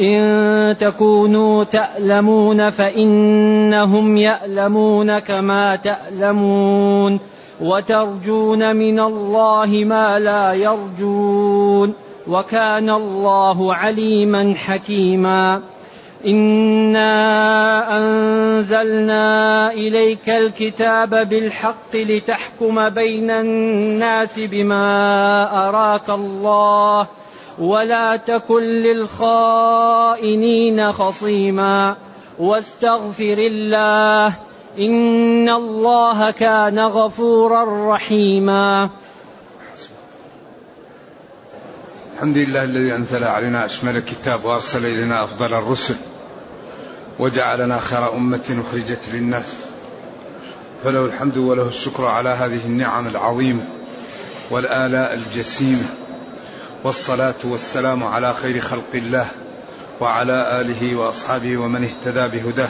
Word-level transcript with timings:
إن 0.00 0.76
تكونوا 0.76 1.64
تألمون 1.64 2.70
فإنهم 2.70 4.16
يألمون 4.16 5.18
كما 5.18 5.76
تألمون 5.76 7.20
وترجون 7.60 8.76
من 8.76 9.00
الله 9.00 9.66
ما 9.66 10.18
لا 10.18 10.52
يرجون 10.52 11.94
وكان 12.28 12.90
الله 12.90 13.74
عليما 13.74 14.54
حكيما 14.54 15.62
إنا 16.26 17.12
أنزلنا 17.98 19.72
إليك 19.72 20.28
الكتاب 20.28 21.28
بالحق 21.28 21.94
لتحكم 21.94 22.88
بين 22.88 23.30
الناس 23.30 24.40
بما 24.40 25.68
أراك 25.68 26.10
الله 26.10 27.06
ولا 27.58 28.16
تكن 28.16 28.62
للخائنين 28.62 30.12
خصيما. 30.92 31.96
واستغفر 32.38 33.38
الله 33.38 34.34
إن 34.78 35.48
الله 35.48 36.30
كان 36.30 36.78
غفورا 36.78 37.94
رحيما. 37.94 38.90
الحمد 42.14 42.36
لله 42.36 42.64
الذي 42.64 42.94
أنزل 42.94 43.24
علينا 43.24 43.64
أشمل 43.64 43.96
الكتاب 43.96 44.44
وأرسل 44.44 44.86
إلينا 44.86 45.24
أفضل 45.24 45.54
الرسل 45.54 45.96
وجعلنا 47.18 47.78
خير 47.78 48.12
أمة 48.12 48.62
أخرجت 48.68 49.08
للناس. 49.12 49.68
فله 50.84 51.04
الحمد 51.04 51.36
وله 51.36 51.68
الشكر 51.68 52.04
على 52.04 52.28
هذه 52.28 52.66
النعم 52.66 53.06
العظيمة 53.06 53.62
والآلاء 54.50 55.14
الجسيمة. 55.14 56.05
والصلاة 56.86 57.34
والسلام 57.44 58.04
على 58.04 58.34
خير 58.34 58.60
خلق 58.60 58.94
الله 58.94 59.26
وعلى 60.00 60.60
آله 60.60 60.96
وأصحابه 60.96 61.56
ومن 61.56 61.84
اهتدى 61.84 62.38
بهداه. 62.38 62.68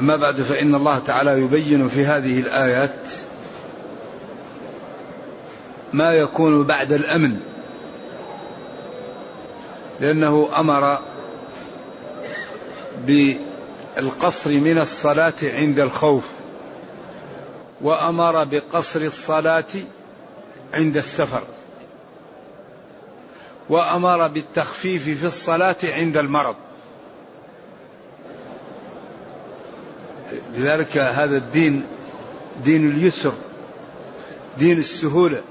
أما 0.00 0.16
بعد 0.16 0.40
فإن 0.40 0.74
الله 0.74 0.98
تعالى 0.98 1.30
يبين 1.40 1.88
في 1.88 2.04
هذه 2.04 2.40
الآيات 2.40 3.00
ما 5.92 6.12
يكون 6.12 6.64
بعد 6.64 6.92
الأمن 6.92 7.40
لأنه 10.00 10.48
أمر 10.56 10.98
بالقصر 13.06 14.50
من 14.50 14.78
الصلاة 14.78 15.34
عند 15.42 15.78
الخوف 15.78 16.24
وأمر 17.80 18.44
بقصر 18.44 19.00
الصلاة 19.00 19.64
عند 20.74 20.96
السفر. 20.96 21.42
وأمر 23.68 24.28
بالتخفيف 24.28 25.04
في 25.20 25.26
الصلاة 25.26 25.76
عند 25.84 26.16
المرض. 26.16 26.56
لذلك 30.54 30.98
هذا 30.98 31.36
الدين 31.36 31.86
دين 32.64 32.90
اليسر 32.90 33.32
دين 34.58 34.78
السهولة 34.78 35.42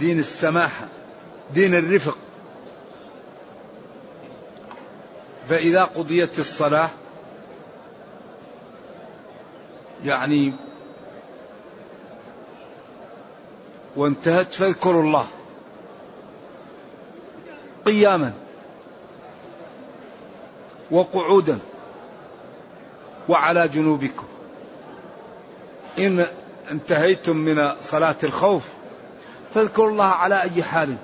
دين 0.00 0.18
السماحة 0.18 0.88
دين 1.54 1.74
الرفق. 1.74 2.18
فإذا 5.48 5.84
قضيت 5.84 6.38
الصلاة 6.38 6.90
يعني 10.04 10.54
وانتهت 13.96 14.52
فاذكروا 14.52 15.02
الله. 15.02 15.26
قياما. 17.86 18.32
وقعودا. 20.90 21.58
وعلى 23.28 23.68
جنوبكم. 23.68 24.26
إن 25.98 26.26
انتهيتم 26.70 27.36
من 27.36 27.72
صلاة 27.82 28.16
الخوف 28.24 28.62
فاذكروا 29.54 29.90
الله 29.90 30.04
على 30.04 30.42
أي 30.42 30.62
حال. 30.62 30.96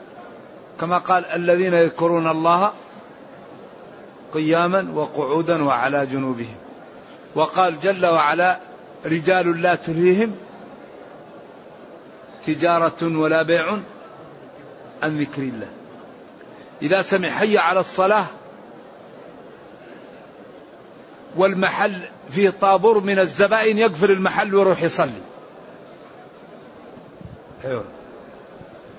كما 0.81 0.99
قال 0.99 1.25
الذين 1.25 1.75
يذكرون 1.75 2.29
الله 2.29 2.73
قياما 4.35 4.93
وقعودا 4.95 5.65
وعلى 5.65 6.07
جنوبهم. 6.07 6.57
وقال 7.35 7.81
جل 7.81 8.07
وعلا 8.07 8.59
رجال 9.07 9.63
لا 9.63 9.75
تلهيهم 9.75 10.37
تجارة 12.47 13.19
ولا 13.19 13.43
بيع 13.43 13.79
عن 15.03 15.19
ذكر 15.19 15.43
الله. 15.43 15.69
إذا 16.83 17.03
سمع 17.03 17.31
حي 17.31 17.59
على 17.59 17.81
الصلاة 17.81 18.25
والمحل 21.37 22.09
فيه 22.31 22.53
طابور 22.61 23.01
من 23.01 23.19
الزبائن 23.19 23.79
يقفل 23.79 24.11
المحل 24.11 24.55
ويروح 24.55 24.83
يصلي. 24.83 25.23
أيوه. 27.65 27.85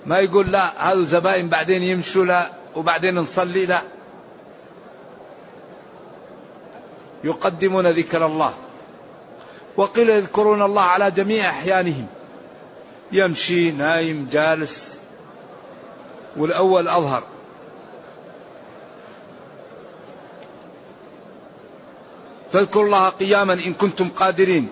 ما 0.06 0.20
يقول 0.20 0.52
لا 0.52 0.92
هذا 0.92 1.02
زبائن 1.02 1.50
بعدين 1.50 1.84
يمشوا 1.84 2.26
لا 2.26 2.50
وبعدين 2.76 3.16
نصلي 3.16 3.66
لا. 3.66 3.82
يقدمون 7.24 7.88
ذكر 7.88 8.26
الله. 8.26 8.54
وقيل 9.78 10.10
يذكرون 10.10 10.62
الله 10.62 10.82
على 10.82 11.12
جميع 11.12 11.50
أحيانهم. 11.50 12.08
يمشي 13.12 13.72
نايم 13.72 14.30
جالس 14.32 15.00
والأول 16.38 16.88
أظهر. 16.88 17.24
فاذكروا 22.54 22.86
الله 22.86 23.10
قياما 23.10 23.54
إن 23.54 23.74
كنتم 23.74 24.10
قادرين 24.10 24.70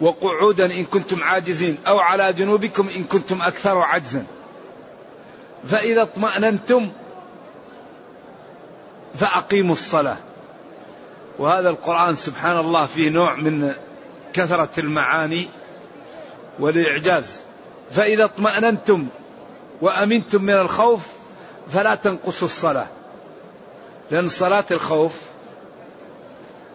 وقعودا 0.00 0.64
إن 0.64 0.84
كنتم 0.84 1.22
عاجزين 1.22 1.78
أو 1.86 1.98
على 1.98 2.32
جنوبكم 2.32 2.88
إن 2.88 3.04
كنتم 3.04 3.42
أكثر 3.42 3.78
عجزا. 3.78 4.24
فإذا 5.64 6.02
اطمأننتم 6.02 6.92
فأقيموا 9.14 9.74
الصلاة. 9.74 10.16
وهذا 11.38 11.68
القرآن 11.68 12.14
سبحان 12.14 12.58
الله 12.58 12.86
فيه 12.86 13.10
نوع 13.10 13.34
من 13.34 13.72
كثرة 14.32 14.70
المعاني. 14.78 15.48
والإعجاز 16.58 17.40
فإذا 17.90 18.24
اطمأننتم 18.24 19.06
وأمنتم 19.80 20.42
من 20.42 20.54
الخوف 20.54 21.00
فلا 21.72 21.94
تنقصوا 21.94 22.48
الصلاة 22.48 22.86
لأن 24.10 24.28
صلاة 24.28 24.64
الخوف 24.70 25.12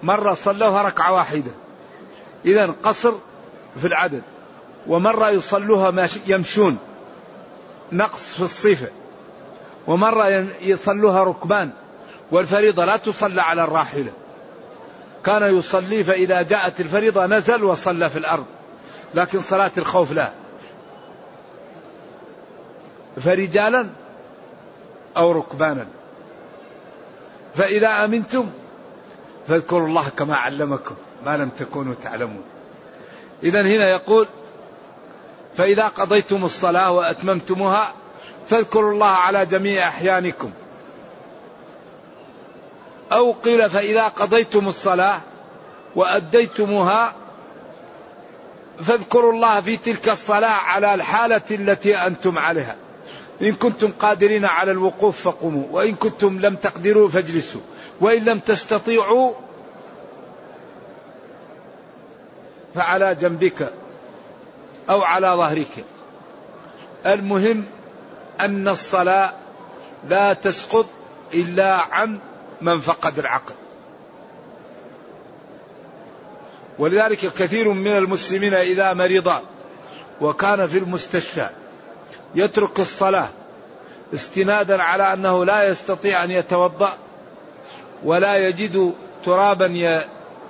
مرة 0.04 0.34
صلوها 0.34 0.82
ركعة 0.82 1.14
واحدة 1.14 1.52
إذا 2.46 2.74
قصر 2.84 3.14
في 3.82 3.88
العدد 3.88 4.22
ومرة 4.88 5.30
يصلوها 5.30 6.08
يمشون 6.28 6.78
نقص 7.92 8.34
في 8.34 8.42
الصفة 8.44 8.88
ومرة 9.88 10.48
يصلوها 10.62 11.24
ركبان 11.24 11.70
والفريضة 12.32 12.86
لا 12.86 12.98
تصلى 12.98 13.42
على 13.42 13.64
الراحلة. 13.64 14.12
كان 15.26 15.58
يصلي 15.58 16.04
فإذا 16.04 16.42
جاءت 16.42 16.80
الفريضة 16.82 17.26
نزل 17.26 17.64
وصلى 17.64 18.10
في 18.10 18.20
الأرض. 18.20 18.46
لكن 19.14 19.40
صلاة 19.40 19.72
الخوف 19.78 20.12
لا. 20.12 20.32
فرجالا 23.24 23.90
أو 25.18 25.32
ركبانا. 25.32 25.88
فإذا 27.56 28.06
أمنتم 28.06 28.50
فاذكروا 29.48 29.88
الله 29.88 30.10
كما 30.10 30.36
علمكم 30.36 30.96
ما 31.26 31.38
لم 31.38 31.50
تكونوا 31.50 31.94
تعلمون. 32.04 32.44
إذا 33.44 33.62
هنا 33.62 33.92
يقول 33.92 34.28
فإذا 35.56 35.88
قضيتم 35.88 36.46
الصلاة 36.46 36.92
وأتممتموها 36.92 37.94
فاذكروا 38.50 38.94
الله 38.94 39.08
على 39.08 39.46
جميع 39.46 39.88
أحيانكم. 39.88 40.52
أو 43.12 43.32
قيل 43.32 43.70
فإذا 43.70 44.08
قضيتم 44.08 44.68
الصلاة 44.68 45.20
وأديتموها 45.96 47.14
فاذكروا 48.82 49.34
الله 49.34 49.62
في 49.62 49.78
تلك 49.78 50.10
الصلاة 50.10 50.50
على 50.50 50.94
الحالة 50.94 51.42
التي 51.52 51.98
أنتم 51.98 52.40
عليها. 52.40 52.76
إن 53.42 53.54
كنتم 53.54 53.92
قادرين 54.00 54.46
على 54.46 54.72
الوقوف 54.72 55.22
فقوموا 55.22 55.64
وإن 55.72 55.96
كنتم 55.96 56.40
لم 56.40 56.56
تقدروا 56.56 57.10
فاجلسوا 57.10 57.62
وإن 58.02 58.24
لم 58.26 58.40
تستطيعوا 58.40 59.34
فعلى 62.76 63.16
جنبك 63.16 63.74
أو 64.90 65.02
على 65.02 65.28
ظهرك. 65.28 65.86
المهم 67.06 67.66
أن 68.40 68.68
الصلاة 68.68 69.34
لا 70.08 70.34
تسقط 70.34 70.86
إلا 71.34 71.76
عن 71.76 72.20
من 72.62 72.80
فقد 72.80 73.20
العقل. 73.20 73.54
ولذلك 76.80 77.20
كثير 77.20 77.72
من 77.72 77.98
المسلمين 77.98 78.54
إذا 78.54 78.94
مرض 78.94 79.42
وكان 80.22 80.68
في 80.68 80.78
المستشفى 80.78 81.50
يترك 82.36 82.80
الصلاة 82.80 83.30
استنادا 84.14 84.82
على 84.82 85.14
أنه 85.14 85.46
لا 85.46 85.68
يستطيع 85.68 86.24
أن 86.24 86.32
يتوضأ 86.32 86.94
ولا 88.04 88.36
يجد 88.48 88.94
ترابا 89.26 90.02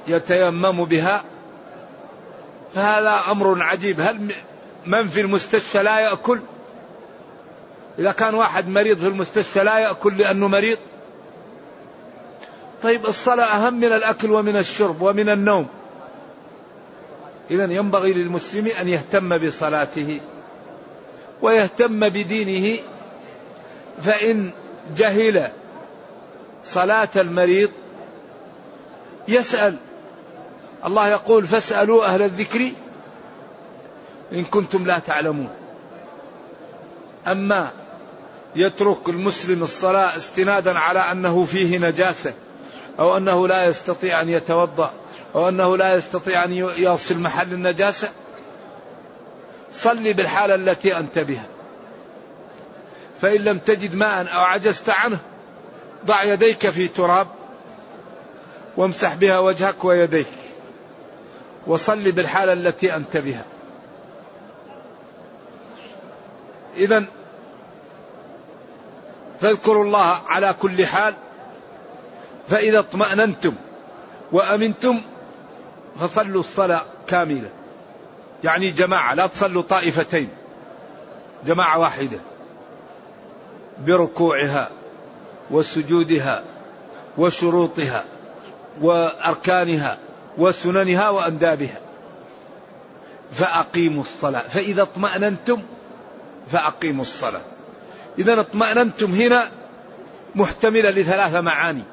يتيمم 0.08 0.86
بها 0.86 1.24
فهذا 2.76 3.20
أمر 3.32 3.64
عجيب. 3.64 4.02
هل 4.02 4.32
من 4.86 5.08
في 5.08 5.22
المستشفى 5.22 5.84
لا 5.84 6.00
يأكل؟ 6.00 6.42
إذا 8.00 8.12
كان 8.12 8.36
واحد 8.36 8.68
مريض 8.68 8.98
في 8.98 9.08
المستشفى 9.08 9.64
لا 9.64 9.78
يأكل 9.78 10.18
لأنه 10.18 10.48
مريض؟ 10.48 10.78
طيب 12.84 13.06
الصلاة 13.06 13.46
أهم 13.46 13.74
من 13.74 13.94
الأكل 13.94 14.32
ومن 14.32 14.58
الشرب 14.58 15.02
ومن 15.02 15.30
النوم. 15.30 15.68
إذا 17.52 17.64
ينبغي 17.64 18.14
للمسلم 18.14 18.68
أن 18.68 18.88
يهتم 18.90 19.38
بصلاته 19.38 20.22
ويهتم 21.42 22.00
بدينه 22.10 22.80
فإن 24.04 24.52
جهل 24.98 25.50
صلاة 26.64 27.10
المريض 27.16 27.70
يسأل. 29.28 29.78
الله 30.86 31.08
يقول 31.08 31.48
فاسألوا 31.48 32.06
أهل 32.06 32.22
الذكر 32.22 32.72
إن 34.34 34.46
كنتم 34.46 34.86
لا 34.86 35.00
تعلمون. 35.00 35.50
أما 37.28 37.72
يترك 38.56 39.10
المسلم 39.10 39.64
الصلاة 39.64 40.18
استنادا 40.18 40.78
على 40.78 41.00
أنه 41.00 41.46
فيه 41.46 41.78
نجاسة 41.78 42.34
أو 43.00 43.18
أنه 43.18 43.48
لا 43.48 43.66
يستطيع 43.66 44.22
أن 44.22 44.30
يتوضأ 44.30 44.94
أو 45.36 45.50
أنه 45.50 45.78
لا 45.78 45.94
يستطيع 45.94 46.44
أن 46.44 46.54
يصل 46.78 47.20
محل 47.20 47.54
النجاسة. 47.54 48.10
صلي 49.72 50.14
بالحالة 50.14 50.56
التي 50.56 50.98
أنت 50.98 51.20
بها. 51.20 51.46
فإن 53.22 53.42
لم 53.42 53.58
تجد 53.58 53.96
ماء 53.96 54.34
أو 54.34 54.40
عجزت 54.40 54.90
عنه 54.90 55.20
ضع 56.06 56.24
يديك 56.24 56.70
في 56.70 56.88
تراب 56.88 57.28
وامسح 58.78 59.14
بها 59.14 59.40
وجهك 59.40 59.86
ويديك. 59.86 60.28
وصل 61.68 62.12
بالحالة 62.12 62.54
التي 62.54 62.96
أنت 62.96 63.18
بها. 63.18 63.46
إذا 66.78 67.06
فاذكروا 69.42 69.86
الله 69.86 70.22
على 70.28 70.56
كل 70.60 70.86
حال 70.86 71.14
فإذا 72.48 72.80
اطمأننتم 72.80 73.54
وأمنتم 74.32 75.02
فصلوا 76.00 76.40
الصلاة 76.40 76.86
كاملة. 77.08 77.50
يعني 78.44 78.72
جماعة 78.72 79.14
لا 79.14 79.28
تصلوا 79.28 79.62
طائفتين. 79.62 80.30
جماعة 81.46 81.80
واحدة. 81.80 82.20
بركوعها 83.80 84.70
وسجودها 85.52 86.44
وشروطها 87.18 88.04
وأركانها 88.82 89.98
وسننها 90.38 91.10
وأندابها. 91.10 91.80
فأقيموا 93.32 94.04
الصلاة. 94.04 94.48
فإذا 94.48 94.82
اطمأننتم 94.82 95.62
فأقيموا 96.52 97.02
الصلاة. 97.02 97.42
إذا 98.20 98.40
اطمأننتم 98.40 99.12
هنا 99.12 99.50
محتملة 100.36 100.90
لثلاث 100.90 101.36
معاني. 101.36 101.84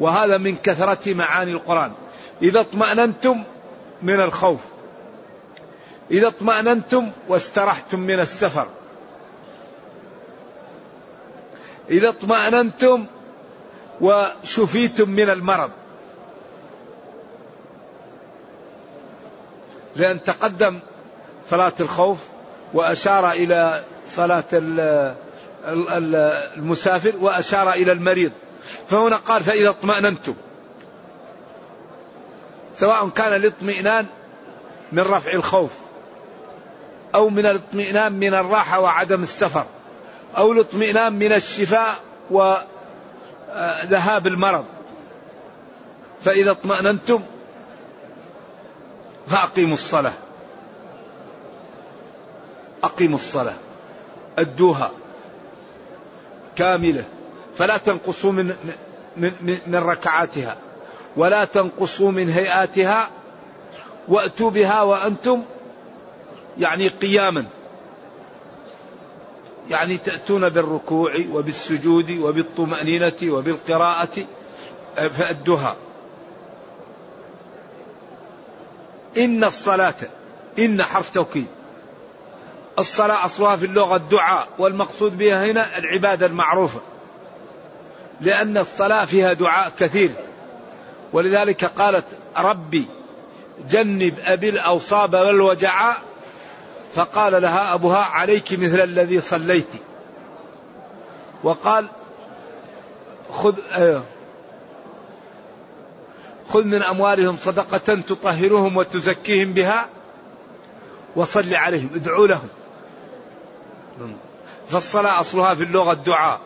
وهذا 0.00 0.38
من 0.38 0.56
كثرة 0.56 1.14
معاني 1.14 1.52
القرآن. 1.52 1.92
إذا 2.42 2.60
اطمأننتم 2.60 3.42
من 4.02 4.20
الخوف. 4.20 4.60
إذا 6.10 6.28
اطمأننتم 6.28 7.10
واسترحتم 7.28 8.00
من 8.00 8.20
السفر. 8.20 8.66
إذا 11.90 12.08
اطمأننتم 12.08 13.06
وشفيتم 14.00 15.10
من 15.10 15.30
المرض. 15.30 15.70
لأن 19.96 20.22
تقدم 20.22 20.80
صلاة 21.50 21.72
الخوف 21.80 22.18
وأشار 22.74 23.30
إلى 23.30 23.84
صلاة 24.06 24.44
المسافر 26.56 27.16
وأشار 27.20 27.72
إلى 27.72 27.92
المريض. 27.92 28.32
فهنا 28.88 29.16
قال 29.16 29.44
فإذا 29.44 29.70
اطمأننتم. 29.70 30.34
سواء 32.78 33.08
كان 33.08 33.32
الاطمئنان 33.32 34.06
من 34.92 35.02
رفع 35.02 35.32
الخوف 35.32 35.70
أو 37.14 37.28
من 37.28 37.46
الاطمئنان 37.46 38.12
من 38.12 38.34
الراحة 38.34 38.80
وعدم 38.80 39.22
السفر 39.22 39.66
أو 40.36 40.52
الاطمئنان 40.52 41.12
من 41.12 41.32
الشفاء 41.32 41.94
وذهاب 42.30 44.26
المرض. 44.26 44.64
فإذا 46.22 46.50
اطمأننتم 46.50 47.22
فأقيموا 49.26 49.74
الصلاة. 49.74 50.12
أقيموا 52.82 53.18
الصلاة. 53.18 53.54
أدوها. 54.38 54.90
كاملة. 56.56 57.04
فلا 57.56 57.76
تنقصوا 57.76 58.32
من 58.32 58.46
من 59.16 59.58
من 59.66 59.78
ركعاتها. 59.78 60.56
ولا 61.18 61.44
تنقصوا 61.44 62.10
من 62.10 62.30
هيئاتها 62.30 63.10
وأتوا 64.08 64.50
بها 64.50 64.82
وأنتم 64.82 65.42
يعني 66.58 66.88
قياما. 66.88 67.44
يعني 69.70 69.98
تأتون 69.98 70.48
بالركوع 70.48 71.12
وبالسجود 71.32 72.10
وبالطمأنينة 72.10 73.16
وبالقراءة 73.22 74.26
فأدوها. 75.10 75.76
إن 79.16 79.44
الصلاة 79.44 79.94
إن 80.58 80.82
حرف 80.82 81.10
توكيد. 81.10 81.46
الصلاة 82.78 83.24
أصلها 83.24 83.56
في 83.56 83.66
اللغة 83.66 83.96
الدعاء 83.96 84.48
والمقصود 84.58 85.18
بها 85.18 85.50
هنا 85.50 85.78
العبادة 85.78 86.26
المعروفة. 86.26 86.80
لأن 88.20 88.58
الصلاة 88.58 89.04
فيها 89.04 89.32
دعاء 89.32 89.72
كثير. 89.78 90.10
ولذلك 91.12 91.64
قالت 91.64 92.04
ربي 92.36 92.86
جنب 93.70 94.18
أبي 94.24 94.48
الأوصاب 94.48 95.14
والوجعاء 95.14 95.96
فقال 96.94 97.42
لها 97.42 97.74
أبوها 97.74 98.04
عليك 98.04 98.52
مثل 98.52 98.80
الذي 98.80 99.20
صليت. 99.20 99.68
وقال 101.44 101.88
خذ 103.32 103.54
آه 103.72 104.02
خذ 106.48 106.64
من 106.64 106.82
أموالهم 106.82 107.36
صدقة 107.36 107.94
تطهرهم 107.94 108.76
وتزكيهم 108.76 109.52
بها 109.52 109.88
وصل 111.16 111.54
عليهم 111.54 111.90
ادعوا 111.94 112.26
لهم. 112.26 112.48
فالصلاة 114.68 115.20
أصلها 115.20 115.54
في 115.54 115.64
اللغة 115.64 115.92
الدعاء. 115.92 116.40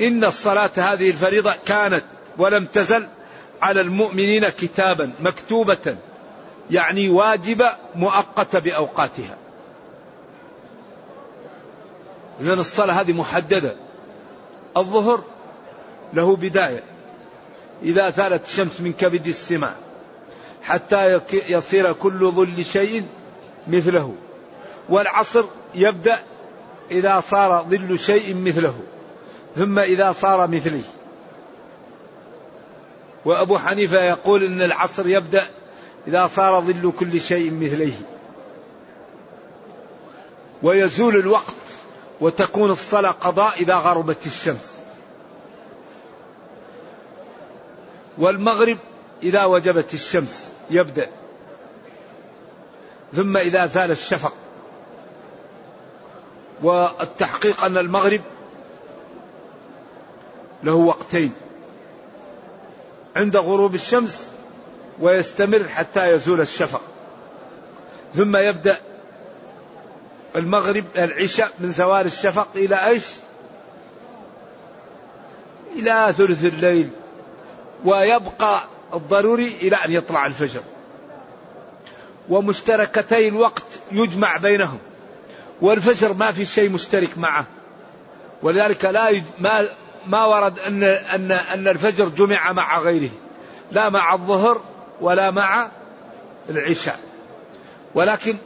إن 0.00 0.24
الصلاة 0.24 0.70
هذه 0.76 1.10
الفريضة 1.10 1.54
كانت 1.66 2.04
ولم 2.38 2.66
تزل 2.66 3.06
على 3.62 3.80
المؤمنين 3.80 4.48
كتابا 4.48 5.12
مكتوبة 5.20 5.96
يعني 6.70 7.08
واجبة 7.08 7.72
مؤقتة 7.94 8.58
بأوقاتها. 8.58 9.36
إذا 12.40 12.54
الصلاة 12.54 13.00
هذه 13.00 13.12
محددة. 13.12 13.76
الظهر 14.76 15.24
له 16.12 16.36
بداية. 16.36 16.82
إذا 17.82 18.10
ثالت 18.10 18.46
الشمس 18.46 18.80
من 18.80 18.92
كبد 18.92 19.26
السماء 19.26 19.76
حتى 20.62 21.20
يصير 21.32 21.92
كل 21.92 22.30
ظل 22.30 22.64
شيء 22.64 23.06
مثله. 23.68 24.14
والعصر 24.88 25.44
يبدأ 25.74 26.18
إذا 26.90 27.20
صار 27.20 27.66
ظل 27.70 27.98
شيء 27.98 28.34
مثله. 28.34 28.74
ثم 29.56 29.78
إذا 29.78 30.12
صار 30.12 30.46
مثلي. 30.46 30.82
وأبو 33.24 33.58
حنيفة 33.58 34.00
يقول 34.00 34.44
إن 34.44 34.62
العصر 34.62 35.08
يبدأ 35.08 35.46
إذا 36.08 36.26
صار 36.26 36.60
ظل 36.60 36.92
كل 36.98 37.20
شيء 37.20 37.52
مثليه. 37.52 38.00
ويزول 40.62 41.16
الوقت 41.16 41.54
وتكون 42.20 42.70
الصلاة 42.70 43.10
قضاء 43.10 43.54
إذا 43.60 43.74
غربت 43.74 44.26
الشمس. 44.26 44.78
والمغرب 48.18 48.78
إذا 49.22 49.44
وجبت 49.44 49.94
الشمس 49.94 50.52
يبدأ. 50.70 51.08
ثم 53.12 53.36
إذا 53.36 53.66
زال 53.66 53.90
الشفق. 53.90 54.32
والتحقيق 56.62 57.64
أن 57.64 57.78
المغرب 57.78 58.20
له 60.62 60.74
وقتين. 60.74 61.32
عند 63.16 63.36
غروب 63.36 63.74
الشمس 63.74 64.30
ويستمر 65.00 65.68
حتى 65.68 66.06
يزول 66.06 66.40
الشفق. 66.40 66.82
ثم 68.14 68.36
يبدأ 68.36 68.80
المغرب 70.36 70.84
العشاء 70.96 71.52
من 71.58 71.70
زوال 71.70 72.06
الشفق 72.06 72.48
إلى 72.56 72.86
إيش؟ 72.86 73.04
إلى 75.76 76.14
ثلث 76.16 76.44
الليل. 76.44 76.90
ويبقى 77.84 78.64
الضروري 78.94 79.56
إلى 79.62 79.76
أن 79.76 79.92
يطلع 79.92 80.26
الفجر. 80.26 80.62
ومشتركتي 82.28 83.28
الوقت 83.28 83.66
يجمع 83.92 84.36
بينهم. 84.36 84.78
والفجر 85.60 86.12
ما 86.12 86.32
في 86.32 86.44
شيء 86.44 86.70
مشترك 86.70 87.18
معه. 87.18 87.46
ولذلك 88.42 88.84
لا 88.84 89.22
ما 89.38 89.68
ما 90.08 90.24
ورد 90.24 90.58
أن 90.58 90.82
أن 90.82 91.32
أن 91.32 91.68
الفجر 91.68 92.08
جمع 92.08 92.52
مع 92.52 92.78
غيره. 92.78 93.10
لا 93.72 93.88
مع 93.88 94.14
الظهر 94.14 94.60
ولا 95.00 95.30
مع 95.30 95.68
العشاء. 96.50 97.00
ولكن 97.94 98.36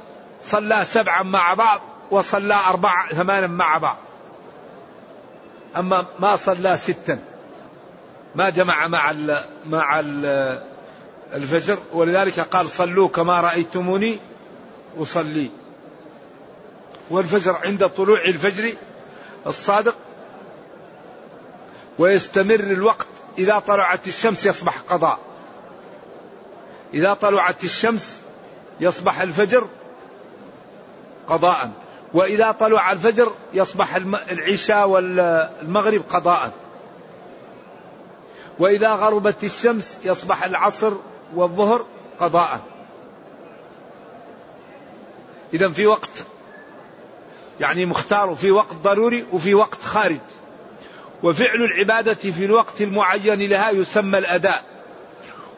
صلى 0.43 0.85
سبعا 0.85 1.23
مع 1.23 1.55
بعض 1.55 1.81
وصلى 2.11 2.55
أربعة 2.69 3.09
ثمانا 3.09 3.47
مع 3.47 3.79
بعض. 3.79 3.97
أما 5.77 6.07
ما 6.19 6.37
صلى 6.37 6.77
ستا. 6.77 7.19
ما 8.35 8.51
جمع 8.51 8.87
مع 8.87 9.11
ال 9.11 9.45
مع 9.67 10.01
ال 10.01 10.27
الفجر. 11.35 11.79
ولذلك 11.93 12.41
قال 12.41 12.69
صلوا 12.69 13.09
كما 13.09 13.41
رأيتموني 13.41 14.19
أصلي. 14.99 15.51
والفجر 17.11 17.57
عند 17.65 17.89
طلوع 17.89 18.21
الفجر 18.21 18.75
الصادق 19.47 19.97
ويستمر 21.99 22.55
الوقت 22.55 23.07
إذا 23.39 23.59
طلعت 23.59 24.09
الشمس 24.09 24.47
يصبح 24.47 24.79
قضاء. 24.79 25.19
إذا 26.95 27.15
طلعت 27.15 27.65
الشمس 27.65 28.21
يصبح 28.81 29.21
الفجر 29.21 29.67
قضاء. 31.29 31.71
وإذا 32.15 32.53
طلع 32.53 32.93
الفجر 32.93 33.33
يصبح 33.55 33.97
العشاء 34.31 34.89
والمغرب 34.89 36.03
قضاء. 36.11 36.53
وإذا 38.59 38.95
غربت 38.95 39.45
الشمس 39.45 39.99
يصبح 40.05 40.45
العصر 40.45 40.93
والظهر 41.35 41.87
قضاء. 42.21 42.61
إذا 45.55 45.69
في 45.69 45.87
وقت 45.87 46.27
يعني 47.61 47.87
مختار 47.87 48.35
في 48.35 48.51
وقت 48.51 48.75
ضروري 48.75 49.27
وفي 49.33 49.55
وقت 49.55 49.83
خارج. 49.83 50.21
وفعل 51.23 51.63
العبادة 51.63 52.15
في 52.15 52.45
الوقت 52.45 52.83
المعين 52.83 53.49
لها 53.51 53.71
يسمى 53.71 54.19
الأداء. 54.19 54.63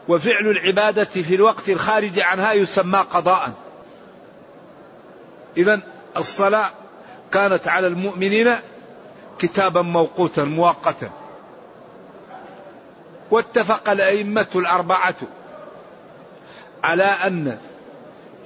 وفعل 0.08 0.46
العبادة 0.46 1.04
في 1.04 1.34
الوقت 1.34 1.68
الخارج 1.68 2.20
عنها 2.20 2.52
يسمى 2.52 2.98
قضاء. 2.98 3.52
إذا 5.56 5.80
الصلاة 6.16 6.70
كانت 7.32 7.68
على 7.68 7.86
المؤمنين 7.86 8.54
كتابا 9.38 9.82
موقوتا 9.82 10.44
مؤقتا. 10.44 11.10
واتفق 13.30 13.90
الأئمة 13.90 14.46
الأربعة 14.54 15.16
على 16.82 17.04
أن 17.04 17.58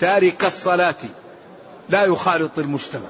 تارك 0.00 0.44
الصلاة 0.44 0.94
لا 1.88 2.04
يخالط 2.04 2.58
المجتمع 2.58 3.08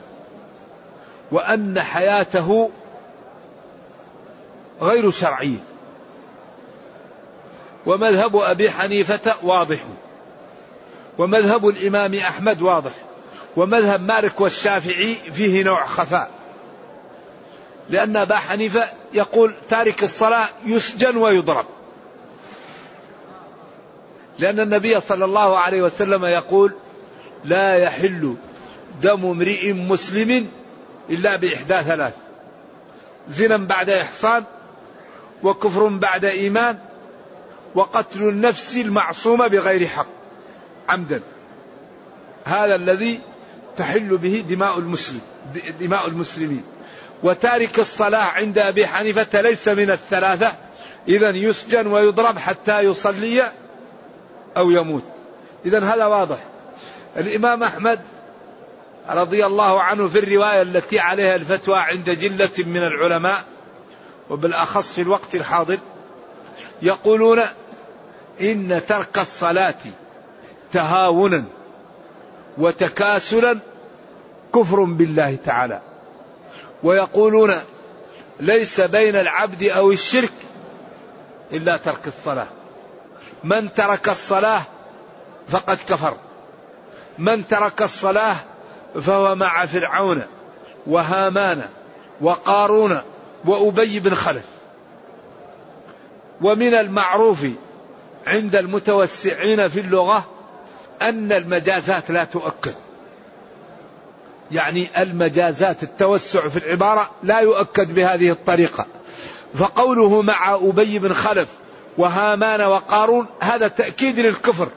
وأن 1.32 1.80
حياته 1.80 2.70
غير 4.80 5.10
شرعية 5.10 5.64
ومذهب 7.86 8.36
أبي 8.36 8.70
حنيفة 8.70 9.34
واضح. 9.42 9.78
ومذهب 11.18 11.68
الإمام 11.68 12.14
أحمد 12.14 12.62
واضح. 12.62 12.92
ومذهب 13.56 14.00
مالك 14.00 14.40
والشافعي 14.40 15.14
فيه 15.14 15.62
نوع 15.62 15.86
خفاء. 15.86 16.30
لأن 17.90 18.16
أبا 18.16 18.36
حنيفة 18.36 18.90
يقول 19.12 19.54
تارك 19.68 20.02
الصلاة 20.02 20.46
يسجن 20.64 21.16
ويضرب. 21.16 21.66
لأن 24.38 24.60
النبي 24.60 25.00
صلى 25.00 25.24
الله 25.24 25.58
عليه 25.58 25.82
وسلم 25.82 26.24
يقول 26.24 26.72
لا 27.44 27.74
يحل 27.74 28.36
دم 29.02 29.26
امرئ 29.26 29.72
مسلم 29.72 30.48
إلا 31.10 31.36
بإحدى 31.36 31.74
ثلاث. 31.74 32.14
زنا 33.28 33.56
بعد 33.56 33.90
إحصان 33.90 34.44
وكفر 35.42 35.88
بعد 35.88 36.24
إيمان 36.24 36.78
وقتل 37.74 38.28
النفس 38.28 38.76
المعصومة 38.76 39.46
بغير 39.46 39.86
حق. 39.86 40.06
عمدا. 40.88 41.22
هذا 42.44 42.74
الذي 42.74 43.20
تحل 43.76 44.16
به 44.16 44.44
دماء 44.48 44.78
المسلم 44.78 45.20
دماء 45.80 46.08
المسلمين. 46.08 46.62
وتارك 47.22 47.78
الصلاة 47.78 48.24
عند 48.24 48.58
أبي 48.58 48.86
حنيفة 48.86 49.40
ليس 49.40 49.68
من 49.68 49.90
الثلاثة. 49.90 50.52
إذا 51.08 51.30
يسجن 51.30 51.86
ويضرب 51.86 52.38
حتى 52.38 52.80
يصلي 52.80 53.52
أو 54.56 54.70
يموت. 54.70 55.04
إذا 55.66 55.94
هذا 55.94 56.06
واضح. 56.06 56.38
الإمام 57.16 57.62
أحمد 57.62 58.00
رضي 59.08 59.46
الله 59.46 59.82
عنه 59.82 60.08
في 60.08 60.18
الرواية 60.18 60.62
التي 60.62 60.98
عليها 60.98 61.34
الفتوى 61.34 61.78
عند 61.78 62.10
جلة 62.10 62.66
من 62.66 62.82
العلماء 62.82 63.44
وبالأخص 64.30 64.92
في 64.92 65.02
الوقت 65.02 65.34
الحاضر 65.34 65.78
يقولون 66.82 67.38
إن 68.40 68.82
ترك 68.88 69.18
الصلاة 69.18 69.74
تهاونا 70.72 71.44
وتكاسلا 72.58 73.58
كفر 74.54 74.84
بالله 74.84 75.38
تعالى. 75.44 75.80
ويقولون 76.82 77.60
ليس 78.40 78.80
بين 78.80 79.16
العبد 79.16 79.62
أو 79.62 79.90
الشرك 79.92 80.32
إلا 81.52 81.76
ترك 81.76 82.06
الصلاة. 82.06 82.48
من 83.44 83.72
ترك 83.72 84.08
الصلاة 84.08 84.62
فقد 85.48 85.78
كفر. 85.88 86.16
من 87.18 87.48
ترك 87.48 87.82
الصلاة 87.82 88.36
فهو 88.94 89.34
مع 89.34 89.66
فرعون 89.66 90.22
وهامان 90.86 91.62
وقارون 92.20 93.00
وأبي 93.44 94.00
بن 94.00 94.14
خلف. 94.14 94.44
ومن 96.40 96.74
المعروف 96.74 97.46
عند 98.26 98.56
المتوسعين 98.56 99.68
في 99.68 99.80
اللغة 99.80 100.24
أن 101.02 101.32
المجازات 101.32 102.10
لا 102.10 102.24
تؤكد. 102.24 102.74
يعني 104.52 104.88
المجازات 104.98 105.82
التوسع 105.82 106.48
في 106.48 106.56
العبارة 106.56 107.10
لا 107.22 107.40
يؤكد 107.40 107.94
بهذه 107.94 108.30
الطريقة. 108.30 108.86
فقوله 109.54 110.22
مع 110.22 110.54
أبي 110.54 110.98
بن 110.98 111.12
خلف 111.12 111.48
وهامان 111.98 112.60
وقارون 112.60 113.26
هذا 113.40 113.68
تأكيد 113.68 114.18
للكفر. 114.18 114.68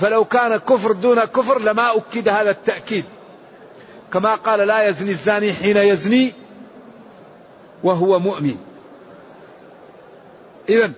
فلو 0.00 0.24
كان 0.24 0.56
كفر 0.56 0.92
دون 0.92 1.24
كفر 1.24 1.58
لما 1.58 1.96
أكد 1.96 2.28
هذا 2.28 2.50
التأكيد. 2.50 3.04
كما 4.12 4.34
قال 4.34 4.66
لا 4.66 4.88
يزني 4.88 5.10
الزاني 5.10 5.52
حين 5.52 5.76
يزني 5.76 6.32
وهو 7.82 8.18
مؤمن. 8.18 8.56
إذا 10.68 10.92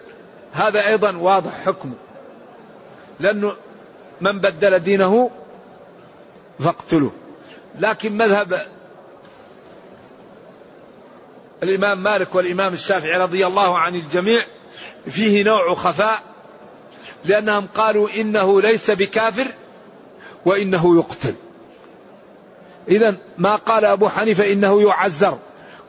هذا 0.53 0.87
أيضا 0.87 1.17
واضح 1.17 1.65
حكمه. 1.65 1.95
لأنه 3.21 3.53
من 4.21 4.39
بدل 4.39 4.79
دينه 4.79 5.31
فاقتلوه. 6.59 7.13
لكن 7.79 8.17
مذهب 8.17 8.67
الإمام 11.63 12.03
مالك 12.03 12.35
والإمام 12.35 12.73
الشافعي 12.73 13.19
رضي 13.19 13.47
الله 13.47 13.79
عن 13.79 13.95
الجميع 13.95 14.41
فيه 15.11 15.45
نوع 15.45 15.75
خفاء 15.75 16.23
لأنهم 17.25 17.67
قالوا 17.75 18.09
إنه 18.17 18.61
ليس 18.61 18.91
بكافر 18.91 19.53
وإنه 20.45 20.97
يقتل. 20.97 21.35
إذا 22.89 23.17
ما 23.39 23.57
قال 23.57 23.85
أبو 23.85 24.09
حنيفة 24.09 24.53
إنه 24.53 24.83
يعزر 24.83 25.39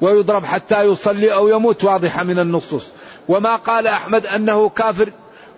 ويضرب 0.02 0.46
حتى 0.46 0.84
يصلي 0.84 1.34
أو 1.34 1.48
يموت 1.48 1.84
واضحة 1.84 2.24
من 2.24 2.40
النصوص. 2.40 2.88
وما 3.28 3.56
قال 3.56 3.88
أحمد 3.88 4.26
أنه 4.26 4.70
كافر 4.70 5.12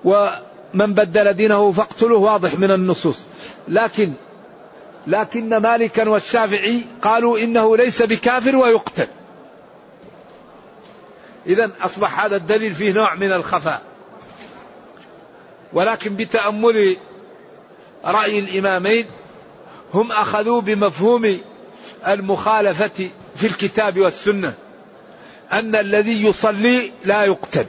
ومن 0.04 0.94
بدل 0.94 1.34
دينه 1.34 1.72
فاقتله 1.72 2.16
واضح 2.16 2.60
من 2.60 2.72
النصوص. 2.72 3.20
لكن 3.68 4.12
لكن 5.08 5.58
مالكا 5.58 6.10
والشافعي 6.10 6.82
قالوا 7.02 7.40
إنه 7.40 7.78
ليس 7.78 8.02
بكافر 8.02 8.56
ويقتل. 8.56 9.08
إذا 11.48 11.72
أصبح 11.82 12.24
هذا 12.26 12.36
الدليل 12.36 12.74
فيه 12.74 12.94
نوع 12.94 13.16
من 13.16 13.32
الخفاء. 13.32 13.82
ولكن 15.74 16.16
بتأمل 16.16 16.98
رأي 18.06 18.40
الإمامين 18.40 19.06
هم 19.94 20.12
أخذوا 20.12 20.62
بمفهوم 20.62 21.40
المخالفة 22.08 23.10
في 23.36 23.48
الكتاب 23.48 24.00
والسنة 24.00 24.54
أن 25.52 25.76
الذي 25.76 26.26
يصلي 26.26 26.92
لا 27.04 27.24
يقتل. 27.24 27.66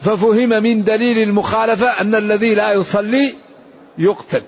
ففهم 0.00 0.48
من 0.48 0.84
دليل 0.84 1.28
المخالفة 1.28 2.00
أن 2.00 2.14
الذي 2.14 2.54
لا 2.54 2.72
يصلي 2.72 3.34
يقتل. 3.98 4.42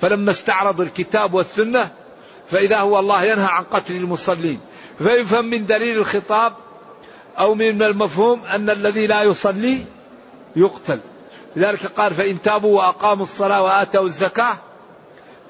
فلما 0.00 0.30
استعرضوا 0.30 0.84
الكتاب 0.84 1.34
والسنة 1.34 1.90
فإذا 2.50 2.78
هو 2.78 2.98
الله 2.98 3.22
ينهى 3.24 3.48
عن 3.50 3.64
قتل 3.64 3.96
المصلين. 3.96 4.60
فيفهم 4.98 5.44
من 5.44 5.66
دليل 5.66 5.98
الخطاب 5.98 6.52
أو 7.38 7.54
من 7.54 7.82
المفهوم 7.82 8.44
أن 8.44 8.70
الذي 8.70 9.06
لا 9.06 9.22
يصلي 9.22 9.84
يقتل. 10.56 10.98
لذلك 11.56 11.86
قال 11.86 12.14
فإن 12.14 12.42
تابوا 12.42 12.78
وأقاموا 12.78 13.24
الصلاة 13.24 13.62
وآتوا 13.62 14.06
الزكاة 14.06 14.54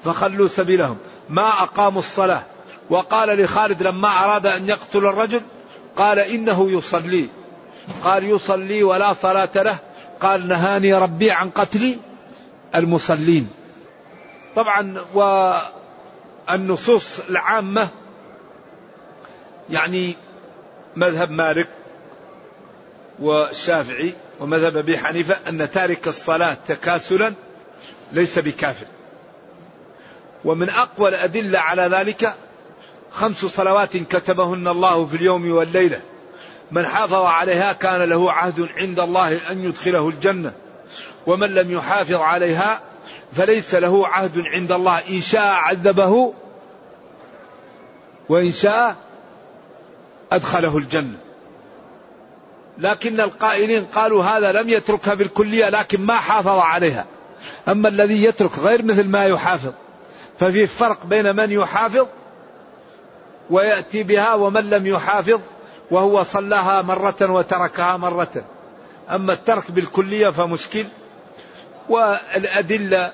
فخلوا 0.03 0.47
سبيلهم. 0.47 0.97
ما 1.29 1.47
أقاموا 1.47 1.99
الصلاة. 1.99 2.43
وقال 2.89 3.39
لخالد 3.39 3.83
لما 3.83 4.23
أراد 4.23 4.45
أن 4.45 4.69
يقتل 4.69 4.99
الرجل 4.99 5.41
قال 5.95 6.19
إنه 6.19 6.71
يصلي. 6.71 7.29
قال 8.03 8.23
يصلي 8.23 8.83
ولا 8.83 9.13
صلاة 9.13 9.51
له. 9.55 9.79
قال 10.19 10.47
نهاني 10.47 10.93
ربي 10.93 11.31
عن 11.31 11.49
قتل 11.49 11.97
المصلين. 12.75 13.49
طبعا 14.55 14.97
والنصوص 16.49 17.19
العامة 17.29 17.87
يعني 19.69 20.15
مذهب 20.95 21.31
مالك 21.31 21.69
والشافعي 23.19 24.13
ومذهب 24.39 24.77
أبي 24.77 24.97
حنيفة 24.97 25.37
أن 25.49 25.71
تارك 25.71 26.07
الصلاة 26.07 26.57
تكاسلا 26.67 27.33
ليس 28.11 28.39
بكافر. 28.39 28.85
ومن 30.47 30.69
أقوى 30.69 31.09
الأدلة 31.09 31.59
على 31.59 31.81
ذلك 31.81 32.33
خمس 33.11 33.45
صلوات 33.45 33.97
كتبهن 33.97 34.67
الله 34.67 35.05
في 35.05 35.15
اليوم 35.15 35.51
والليلة. 35.51 36.01
من 36.71 36.85
حافظ 36.85 37.25
عليها 37.25 37.73
كان 37.73 38.01
له 38.01 38.31
عهد 38.31 38.69
عند 38.77 38.99
الله 38.99 39.51
أن 39.51 39.63
يدخله 39.63 40.09
الجنة. 40.09 40.51
ومن 41.25 41.49
لم 41.49 41.71
يحافظ 41.71 42.15
عليها 42.15 42.81
فليس 43.33 43.75
له 43.75 44.07
عهد 44.07 44.43
عند 44.53 44.71
الله 44.71 44.97
إن 45.09 45.21
شاء 45.21 45.53
عذبه 45.53 46.33
وإن 48.29 48.51
شاء 48.51 48.95
أدخله 50.31 50.77
الجنة. 50.77 51.17
لكن 52.77 53.21
القائلين 53.21 53.85
قالوا 53.85 54.23
هذا 54.23 54.51
لم 54.51 54.69
يتركها 54.69 55.13
بالكلية 55.13 55.69
لكن 55.69 56.01
ما 56.01 56.15
حافظ 56.15 56.59
عليها 56.59 57.05
أما 57.67 57.89
الذي 57.89 58.23
يترك 58.23 58.59
غير 58.59 58.85
مثل 58.85 59.09
ما 59.09 59.25
يحافظ 59.25 59.71
ففي 60.39 60.67
فرق 60.67 61.05
بين 61.05 61.35
من 61.35 61.51
يحافظ 61.51 62.07
ويأتي 63.49 64.03
بها 64.03 64.33
ومن 64.33 64.69
لم 64.69 64.87
يحافظ 64.87 65.41
وهو 65.91 66.23
صلاها 66.23 66.81
مرة 66.81 67.15
وتركها 67.21 67.97
مرة. 67.97 68.45
أما 69.09 69.33
الترك 69.33 69.71
بالكلية 69.71 70.29
فمشكل. 70.29 70.85
والأدلة 71.89 73.13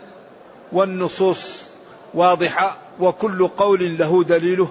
والنصوص 0.72 1.66
واضحة 2.14 2.78
وكل 3.00 3.48
قول 3.48 3.98
له 3.98 4.24
دليله. 4.24 4.68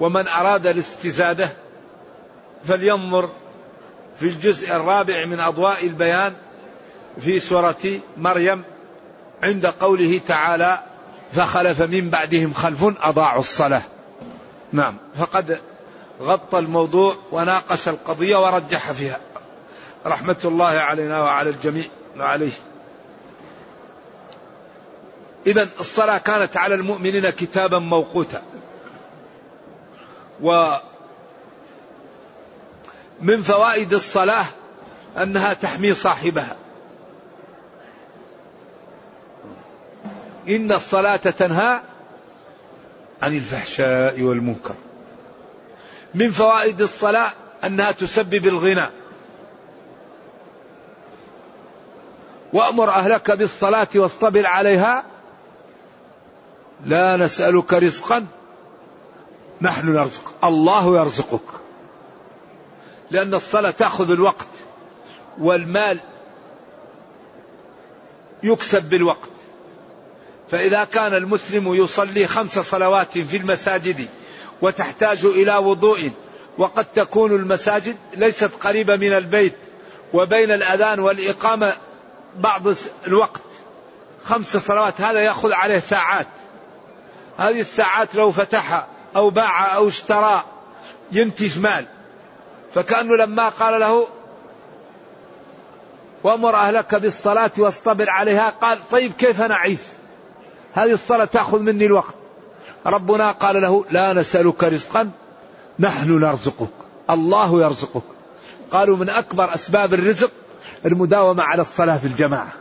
ومن 0.00 0.28
أراد 0.28 0.66
الاستزادة 0.66 1.48
فلينظر 2.64 3.28
في 4.20 4.26
الجزء 4.26 4.76
الرابع 4.76 5.24
من 5.24 5.40
أضواء 5.40 5.86
البيان 5.86 6.32
في 7.20 7.38
سورة 7.38 8.00
مريم 8.16 8.62
عند 9.42 9.66
قوله 9.66 10.20
تعالى 10.26 10.78
فخلف 11.32 11.82
من 11.82 12.10
بعدهم 12.10 12.52
خلف 12.52 12.84
أضاعوا 13.02 13.40
الصلاة. 13.40 13.82
نعم. 14.72 14.96
فقد 15.18 15.60
غطى 16.20 16.58
الموضوع 16.58 17.16
وناقش 17.32 17.88
القضية 17.88 18.36
ورجح 18.36 18.92
فيها. 18.92 19.20
رحمة 20.06 20.36
الله 20.44 20.66
علينا 20.66 21.22
وعلى 21.22 21.50
الجميع 21.50 21.84
وعليه. 22.16 22.52
إذا 25.46 25.68
الصلاة 25.80 26.18
كانت 26.18 26.56
على 26.56 26.74
المؤمنين 26.74 27.30
كتابا 27.30 27.78
موقوتا. 27.78 28.42
و 30.42 30.76
من 33.20 33.42
فوائد 33.42 33.92
الصلاة 33.92 34.46
أنها 35.16 35.52
تحمي 35.52 35.94
صاحبها. 35.94 36.56
إن 40.48 40.72
الصلاة 40.72 41.16
تنهى 41.16 41.80
عن 43.22 43.36
الفحشاء 43.36 44.22
والمنكر. 44.22 44.74
من 46.14 46.30
فوائد 46.30 46.80
الصلاة 46.80 47.32
أنها 47.64 47.92
تسبب 47.92 48.46
الغنى. 48.46 48.86
وأمر 52.52 52.90
أهلك 52.90 53.30
بالصلاة 53.30 53.88
واصطبر 53.96 54.46
عليها. 54.46 55.04
لا 56.84 57.16
نسألك 57.16 57.72
رزقا 57.72 58.26
نحن 59.60 59.92
نرزق 59.92 60.44
الله 60.44 61.00
يرزقك. 61.00 61.48
لأن 63.10 63.34
الصلاة 63.34 63.70
تأخذ 63.70 64.10
الوقت 64.10 64.48
والمال 65.38 66.00
يكسب 68.42 68.82
بالوقت. 68.88 69.37
فإذا 70.50 70.84
كان 70.84 71.14
المسلم 71.14 71.74
يصلي 71.74 72.26
خمس 72.26 72.58
صلوات 72.58 73.18
في 73.18 73.36
المساجد 73.36 74.08
وتحتاج 74.62 75.24
إلى 75.24 75.56
وضوء 75.56 76.10
وقد 76.58 76.84
تكون 76.84 77.32
المساجد 77.32 77.96
ليست 78.16 78.50
قريبة 78.60 78.96
من 78.96 79.12
البيت 79.12 79.54
وبين 80.12 80.50
الأذان 80.50 81.00
والإقامة 81.00 81.76
بعض 82.36 82.62
الوقت. 83.06 83.42
خمس 84.24 84.56
صلوات 84.56 85.00
هذا 85.00 85.20
يأخذ 85.20 85.52
عليه 85.52 85.78
ساعات. 85.78 86.26
هذه 87.38 87.60
الساعات 87.60 88.14
لو 88.14 88.30
فتحها 88.30 88.86
أو 89.16 89.30
باع 89.30 89.76
أو 89.76 89.88
اشترى 89.88 90.44
ينتج 91.12 91.58
مال. 91.58 91.86
فكأنه 92.74 93.16
لما 93.16 93.48
قال 93.48 93.80
له 93.80 94.06
وأمر 96.24 96.56
أهلك 96.56 96.94
بالصلاة 96.94 97.52
واصطبر 97.58 98.10
عليها 98.10 98.50
قال 98.50 98.88
طيب 98.88 99.12
كيف 99.12 99.40
نعيش؟ 99.40 99.80
هذه 100.78 100.92
الصلاة 100.92 101.24
تأخذ 101.24 101.58
مني 101.58 101.86
الوقت. 101.86 102.14
ربنا 102.86 103.32
قال 103.32 103.62
له 103.62 103.84
لا 103.90 104.12
نسألك 104.12 104.64
رزقا 104.64 105.10
نحن 105.78 106.20
نرزقك. 106.20 106.70
الله 107.10 107.62
يرزقك. 107.62 108.02
قالوا 108.70 108.96
من 108.96 109.08
أكبر 109.08 109.54
أسباب 109.54 109.94
الرزق 109.94 110.30
المداومة 110.86 111.42
على 111.42 111.62
الصلاة 111.62 111.96
في 111.96 112.06
الجماعة. 112.06 112.52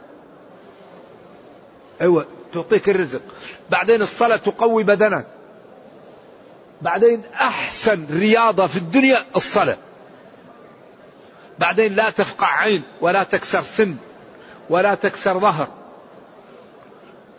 أيوة 2.01 2.25
تعطيك 2.53 2.89
الرزق. 2.89 3.21
بعدين 3.69 4.01
الصلاة 4.01 4.37
تقوي 4.37 4.83
بدنك. 4.83 5.27
بعدين 6.81 7.21
أحسن 7.33 8.05
رياضة 8.11 8.67
في 8.67 8.77
الدنيا 8.77 9.17
الصلاة. 9.35 9.77
بعدين 11.59 11.93
لا 11.93 12.09
تفقع 12.09 12.47
عين 12.47 12.83
ولا 13.01 13.23
تكسر 13.23 13.61
سن 13.61 13.95
ولا 14.69 14.95
تكسر 14.95 15.39
ظهر. 15.39 15.67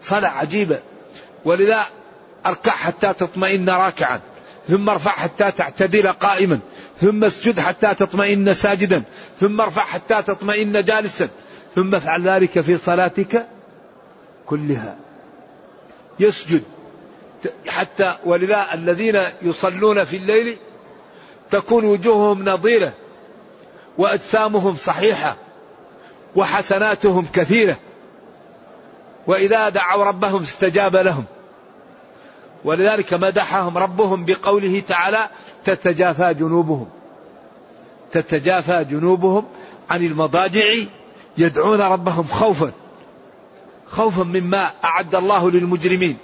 صلاة 0.02 0.28
عجيبة. 0.28 0.78
ولذا 1.44 1.84
أركع 2.46 2.72
حتى 2.72 3.12
تطمئن 3.12 3.70
راكعا. 3.70 4.20
ثم 4.68 4.88
ارفع 4.88 5.10
حتى 5.10 5.50
تعتدل 5.50 6.08
قائما. 6.08 6.58
ثم 7.00 7.24
اسجد 7.24 7.60
حتى 7.60 7.94
تطمئن 7.94 8.54
ساجدا. 8.54 9.02
ثم 9.40 9.60
ارفع 9.60 9.82
حتى 9.82 10.22
تطمئن 10.22 10.84
جالسا. 10.84 11.28
ثم 11.74 11.94
افعل 11.94 12.28
ذلك 12.28 12.60
في 12.60 12.78
صلاتك 12.78 13.46
كلها. 14.46 14.96
يسجد. 16.20 16.62
حتى 17.68 18.16
ولذا 18.24 18.74
الذين 18.74 19.16
يصلون 19.42 20.04
في 20.04 20.16
الليل 20.16 20.58
تكون 21.50 21.84
وجوههم 21.84 22.48
نظيرة 22.48 22.92
وأجسامهم 23.98 24.74
صحيحة 24.74 25.36
وحسناتهم 26.36 27.26
كثيرة. 27.32 27.78
وإذا 29.28 29.68
دعوا 29.68 30.04
ربهم 30.04 30.42
استجاب 30.42 30.96
لهم. 30.96 31.24
ولذلك 32.64 33.14
مدحهم 33.14 33.78
ربهم 33.78 34.24
بقوله 34.24 34.82
تعالى 34.88 35.28
تتجافى 35.64 36.34
جنوبهم. 36.34 36.88
تتجافى 38.12 38.84
جنوبهم 38.84 39.44
عن 39.90 40.04
المضاجع 40.04 40.64
يدعون 41.38 41.80
ربهم 41.80 42.24
خوفا. 42.24 42.72
خوفا 43.90 44.22
مما 44.22 44.70
أعد 44.84 45.14
الله 45.14 45.50
للمجرمين 45.50 46.16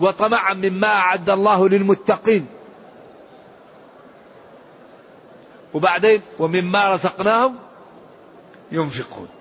وطمعا 0.00 0.54
مما 0.54 0.88
أعد 0.88 1.30
الله 1.30 1.68
للمتقين. 1.68 2.46
وبعدين 5.74 6.20
ومما 6.38 6.94
رزقناهم 6.94 7.56
ينفقون. 8.72 9.39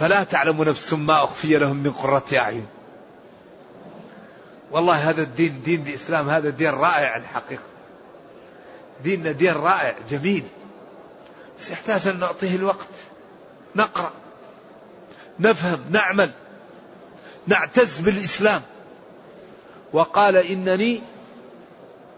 فلا 0.00 0.24
تعلم 0.24 0.64
نفس 0.64 0.92
ما 0.92 1.24
أخفي 1.24 1.56
لهم 1.56 1.76
من 1.76 1.90
قرة 1.90 2.24
أعين. 2.32 2.66
والله 4.70 5.10
هذا 5.10 5.22
الدين 5.22 5.62
دين 5.62 5.86
الإسلام 5.86 6.30
هذا 6.30 6.50
دين 6.50 6.70
رائع 6.70 7.16
الحقيقة. 7.16 7.62
ديننا 9.04 9.32
دين 9.32 9.52
رائع 9.52 9.94
جميل. 10.10 10.44
بس 11.58 11.70
يحتاج 11.70 12.08
أن 12.08 12.18
نعطيه 12.18 12.56
الوقت. 12.56 12.88
نقرأ 13.76 14.12
نفهم 15.40 15.84
نعمل 15.90 16.30
نعتز 17.46 18.00
بالإسلام. 18.00 18.62
وقال 19.92 20.36
إنني 20.36 21.00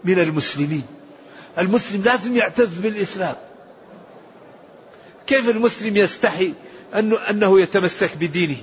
من 0.03 0.19
المسلمين. 0.19 0.87
المسلم 1.57 2.03
لازم 2.03 2.35
يعتز 2.35 2.77
بالإسلام. 2.77 3.35
كيف 5.27 5.49
المسلم 5.49 5.97
يستحي 5.97 6.53
أنه, 6.95 7.29
أنه 7.29 7.61
يتمسك 7.61 8.17
بدينه. 8.17 8.57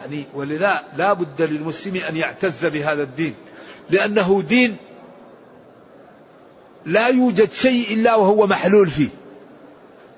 يعني 0.00 0.24
ولذا 0.34 0.84
لا 0.96 1.12
بد 1.12 1.42
للمسلم 1.42 1.96
أن 1.96 2.16
يعتز 2.16 2.66
بهذا 2.66 3.02
الدين. 3.02 3.34
لأنه 3.90 4.42
دين 4.42 4.76
لا 6.86 7.08
يوجد 7.08 7.52
شيء 7.52 7.94
إلا 7.94 8.14
وهو 8.14 8.46
محلول 8.46 8.90
فيه. 8.90 9.08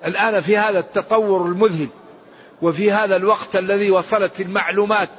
الآن 0.04 0.40
في 0.40 0.56
هذا 0.56 0.78
التطور 0.78 1.46
المذهل 1.46 1.88
وفي 2.62 2.92
هذا 2.92 3.16
الوقت 3.16 3.56
الذي 3.56 3.90
وصلت 3.90 4.40
المعلومات 4.40 5.10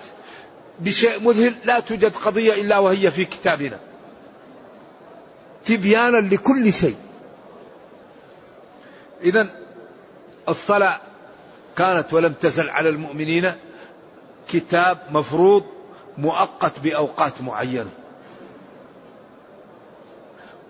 بشيء 0.79 1.19
مذهل 1.23 1.55
لا 1.65 1.79
توجد 1.79 2.15
قضية 2.15 2.53
إلا 2.53 2.77
وهي 2.77 3.11
في 3.11 3.25
كتابنا. 3.25 3.79
تبيانا 5.65 6.35
لكل 6.35 6.73
شيء. 6.73 6.95
إذا 9.23 9.58
الصلاة 10.49 10.99
كانت 11.77 12.13
ولم 12.13 12.33
تزل 12.33 12.69
على 12.69 12.89
المؤمنين 12.89 13.53
كتاب 14.49 14.97
مفروض 15.11 15.65
مؤقت 16.17 16.79
بأوقات 16.79 17.41
معينة. 17.41 17.89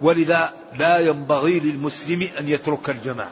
ولذا 0.02 0.54
لا 0.76 1.00
ينبغي 1.00 1.60
للمسلم 1.60 2.30
أن 2.39 2.50
يترك 2.50 2.89
الجماعة. 2.89 3.32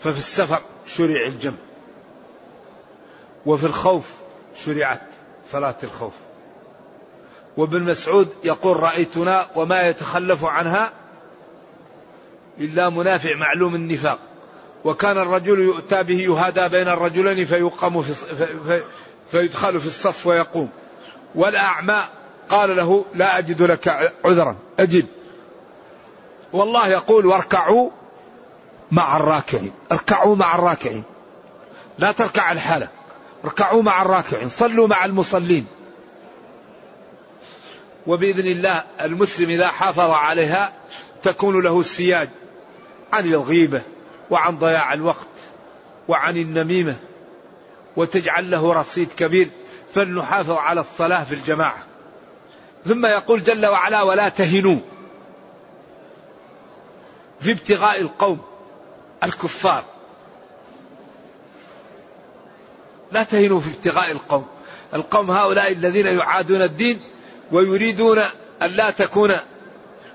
ففي 0.00 0.18
السفر 0.18 0.60
شرع 0.86 1.26
الجمع. 1.26 1.56
وفي 3.46 3.66
الخوف 3.66 4.14
شرعت 4.64 5.02
صلاة 5.50 5.76
الخوف. 5.82 6.12
وابن 7.56 7.82
مسعود 7.82 8.28
يقول 8.44 8.76
رأيتنا 8.76 9.46
وما 9.56 9.88
يتخلف 9.88 10.44
عنها 10.44 10.92
إلا 12.60 12.90
منافع 12.90 13.34
معلوم 13.34 13.74
النفاق. 13.74 14.18
وكان 14.84 15.18
الرجل 15.18 15.60
يؤتى 15.60 16.02
به 16.02 16.20
يهادى 16.20 16.68
بين 16.68 16.88
الرجلين 16.88 17.46
فيقام 17.46 18.02
في 18.02 18.14
في 18.66 18.82
فيدخل 19.30 19.80
في 19.80 19.86
الصف 19.86 20.26
ويقوم. 20.26 20.68
والأعمى 21.34 22.04
قال 22.48 22.76
له 22.76 23.04
لا 23.14 23.38
أجد 23.38 23.62
لك 23.62 24.12
عذرا 24.24 24.56
أجد. 24.78 25.06
والله 26.52 26.88
يقول 26.88 27.26
واركعوا 27.26 27.90
مع 28.90 29.16
الراكعين 29.16 29.72
اركعوا 29.92 30.36
مع 30.36 30.54
الراكعين. 30.54 31.02
لا 31.98 32.12
تركع 32.12 32.52
الحالة 32.52 32.88
اركعوا 33.44 33.82
مع 33.82 34.02
الراكعين 34.02 34.48
صلوا 34.48 34.86
مع 34.86 35.04
المصلين. 35.04 35.66
وبإذن 38.06 38.46
الله 38.46 38.84
المسلم 39.00 39.50
إذا 39.50 39.66
حافظ 39.66 40.10
عليها 40.10 40.72
تكون 41.22 41.62
له 41.62 41.80
السياج. 41.80 42.28
عن 43.12 43.26
الغيبة 43.26 43.82
وعن 44.30 44.58
ضياع 44.58 44.92
الوقت 44.92 45.26
وعن 46.08 46.36
النميمة 46.36 46.96
وتجعل 47.96 48.50
له 48.50 48.72
رصيد 48.72 49.08
كبير 49.16 49.48
فلنحافظ 49.94 50.50
على 50.50 50.80
الصلاة 50.80 51.24
في 51.24 51.34
الجماعة. 51.34 51.78
ثم 52.84 53.06
يقول 53.06 53.42
جل 53.42 53.66
وعلا 53.66 54.02
ولا 54.02 54.28
تهنوا 54.28 54.78
في 57.40 57.52
ابتغاء 57.52 58.00
القوم 58.00 58.40
الكفار. 59.24 59.84
لا 63.12 63.22
تهنوا 63.22 63.60
في 63.60 63.70
ابتغاء 63.70 64.10
القوم. 64.10 64.46
القوم 64.94 65.30
هؤلاء 65.30 65.72
الذين 65.72 66.06
يعادون 66.06 66.62
الدين 66.62 67.00
ويريدون 67.52 68.18
أن 68.62 68.70
لا 68.70 68.90
تكون 68.90 69.36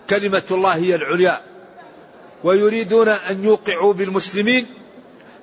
كلمة 0.09 0.43
الله 0.51 0.75
هي 0.75 0.95
العليا. 0.95 1.50
ويريدون 2.43 3.09
أن 3.09 3.43
يوقعوا 3.43 3.93
بالمسلمين 3.93 4.65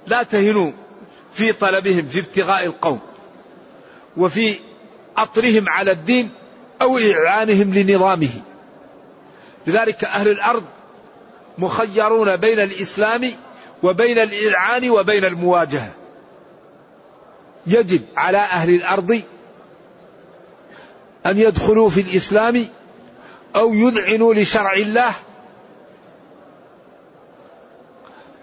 لا 0.06 0.22
تهنوا 0.22 0.72
في 1.32 1.52
طلبهم 1.52 2.08
في 2.08 2.20
ابتغاء 2.20 2.64
القوم 2.64 3.00
وفي 4.16 4.54
أطرهم 5.16 5.68
على 5.68 5.92
الدين 5.92 6.30
أو 6.82 6.98
إعلانهم 6.98 7.74
لنظامه. 7.74 8.30
لذلك 9.66 10.04
أهل 10.04 10.28
الأرض 10.28 10.64
مخيرون 11.58 12.37
بين 12.37 12.61
الإسلام 12.61 13.32
وبين 13.82 14.18
الإذعان 14.18 14.90
وبين 14.90 15.24
المواجهة. 15.24 15.92
يجب 17.66 18.02
على 18.16 18.38
أهل 18.38 18.74
الأرض 18.74 19.22
أن 21.26 21.38
يدخلوا 21.38 21.90
في 21.90 22.00
الإسلام 22.00 22.68
أو 23.56 23.74
يذعنوا 23.74 24.34
لشرع 24.34 24.72
الله 24.72 25.12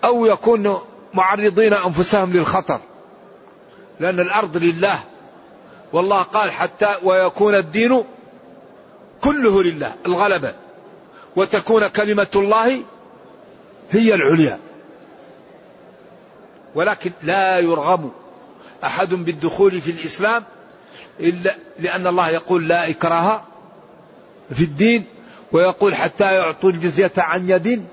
أو 0.06 0.26
يكونوا 0.26 0.80
معرضين 1.14 1.74
أنفسهم 1.74 2.34
للخطر. 2.34 2.80
لأن 4.00 4.20
الأرض 4.20 4.58
لله. 4.58 5.00
والله 5.94 6.22
قال 6.22 6.52
حتى 6.52 6.96
ويكون 7.04 7.56
الدين 7.56 8.04
كله 9.22 9.64
لله 9.64 9.96
الغلبة. 10.06 10.54
وتكون 11.36 11.88
كلمة 11.88 12.28
الله 12.36 12.84
هي 13.92 14.14
العليا. 14.14 14.60
ولكن 16.76 17.12
لا 17.24 17.60
يرغم 17.60 18.12
أحد 18.84 19.14
بالدخول 19.14 19.82
في 19.82 19.92
الإسلام 19.92 20.44
إلا 21.20 21.56
لأن 21.80 22.08
الله 22.08 22.30
يقول 22.30 22.68
لا 22.68 22.90
إكراه 22.90 23.42
في 24.54 24.64
الدين 24.64 25.06
ويقول 25.52 25.96
حتى 25.96 26.36
يعطوا 26.36 26.70
الجزية 26.70 27.12
عن 27.18 27.50
يد 27.50 27.86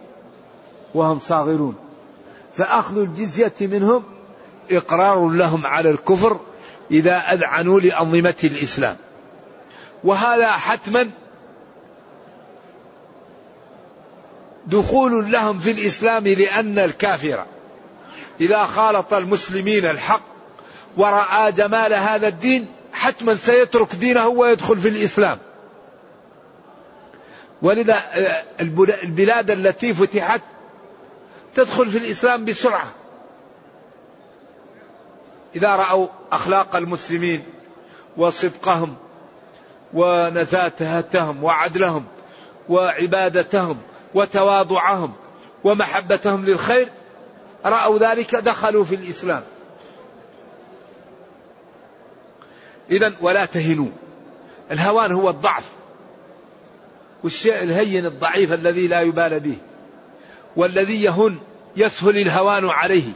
وهم 0.94 1.20
صاغرون. 1.20 1.92
فأخذ 2.57 2.99
الجزية 2.99 3.53
منهم 3.61 4.03
إقرار 4.71 5.29
لهم 5.29 5.67
على 5.67 5.91
الكفر 5.91 6.41
إذا 6.91 7.17
أذعنوا 7.17 7.81
لأنظمة 7.81 8.35
الإسلام. 8.45 8.97
وهذا 10.05 10.53
حتما 10.53 11.11
دخول 14.67 15.33
لهم 15.33 15.59
في 15.59 15.71
الإسلام 15.71 16.29
لأن 16.29 16.79
الكافر 16.79 17.45
إذا 18.41 18.65
خالط 18.65 19.15
المسلمين 19.15 19.85
الحق 19.85 20.23
ورأى 20.97 21.53
جمال 21.53 21.95
هذا 21.95 22.29
الدين 22.29 22.67
حتما 22.93 23.35
سيترك 23.35 23.95
دينه 23.95 24.29
ويدخل 24.29 24.79
في 24.79 24.88
الإسلام. 24.88 25.38
ولذا 27.62 27.95
آه، 27.95 28.45
البلاد 29.05 29.51
التي 29.51 29.95
فتحت 29.95 30.43
تدخل 31.55 31.91
في 31.91 31.99
الإسلام 31.99 32.45
بسرعة. 32.45 32.93
إذا 35.57 35.77
رأوا 35.77 36.07
أخلاق 36.33 36.77
المسلمين 36.77 37.45
وصدقهم 38.17 38.97
ونزاتهم 39.95 41.45
وعدلهم 41.45 42.05
وعبادتهم 42.69 43.79
وتواضعهم 44.15 45.12
ومحبتهم 45.65 46.45
للخير 46.45 46.88
رأوا 47.65 47.99
ذلك 47.99 48.35
دخلوا 48.35 48.85
في 48.85 48.95
الإسلام. 48.95 49.43
إذا 52.91 53.12
ولا 53.21 53.45
تهنوا. 53.47 53.88
الهوان 54.71 55.12
هو 55.12 55.31
الضعف 55.31 55.71
والشيء 57.25 57.62
الهين 57.62 58.07
الضعيف 58.07 58.53
الذي 58.53 58.87
لا 58.88 59.01
يبال 59.01 59.41
به. 59.41 59.57
والذي 60.57 61.03
يهن 61.03 61.38
يسهل 61.77 62.19
الهوان 62.19 62.69
عليه. 62.69 63.12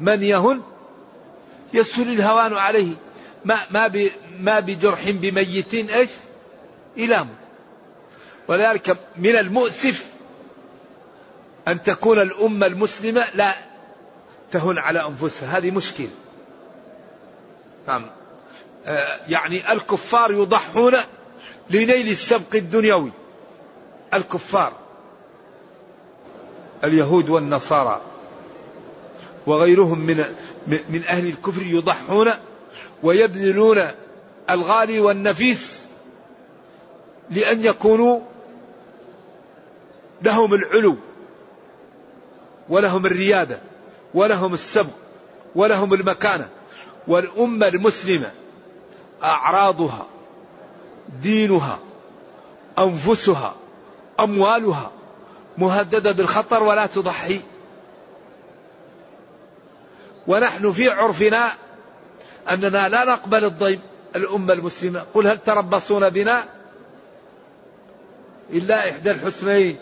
من 0.00 0.22
يهن 0.22 0.62
يسهل 1.74 2.12
الهوان 2.12 2.54
عليه. 2.54 2.94
ما 3.44 3.58
ما 3.70 4.10
ما 4.38 4.60
بجرح 4.60 5.10
بميت 5.10 5.74
إيش؟ 5.74 6.10
إلام. 6.96 7.28
ولذلك 8.48 8.98
من 9.16 9.36
المؤسف 9.36 10.06
أن 11.68 11.82
تكون 11.82 12.22
الأمة 12.22 12.66
المسلمة 12.66 13.26
لا 13.34 13.54
تهن 14.52 14.78
على 14.78 15.06
أنفسها. 15.06 15.58
هذه 15.58 15.70
مشكلة. 15.70 16.10
نعم. 17.88 18.06
آه، 18.86 19.20
يعني 19.28 19.72
الكفار 19.72 20.32
يضحون 20.32 20.94
لنيل 21.70 22.08
السبق 22.08 22.54
الدنيوي. 22.54 23.12
الكفار. 24.14 24.87
اليهود 26.84 27.30
والنصارى 27.30 28.00
وغيرهم 29.46 29.98
من 29.98 30.24
من 30.66 31.04
أهل 31.08 31.26
الكفر 31.26 31.62
يضحون 31.62 32.30
ويبذلون 33.02 33.86
الغالي 34.50 35.00
والنفيس 35.00 35.82
لأن 37.30 37.64
يكونوا 37.64 38.20
لهم 40.22 40.54
العلو 40.54 40.96
ولهم 42.68 43.06
الريادة 43.06 43.60
ولهم 44.14 44.54
السبق 44.54 44.92
ولهم 45.54 45.94
المكانة 45.94 46.48
والأمة 47.06 47.68
المسلمة 47.68 48.30
أعراضها 49.22 50.06
دينها 51.22 51.78
أنفسها 52.78 53.54
أموالها 54.20 54.90
مهددة 55.58 56.12
بالخطر 56.12 56.62
ولا 56.62 56.86
تضحي. 56.86 57.40
ونحن 60.26 60.72
في 60.72 60.88
عرفنا 60.88 61.50
أننا 62.50 62.88
لا 62.88 63.04
نقبل 63.04 63.44
الضيم 63.44 63.80
الأمة 64.16 64.52
المسلمة. 64.52 65.06
قل 65.14 65.26
هل 65.26 65.38
تربصون 65.38 66.10
بنا؟ 66.10 66.44
إلا 68.50 68.90
إحدى 68.90 69.10
الحسنين 69.10 69.78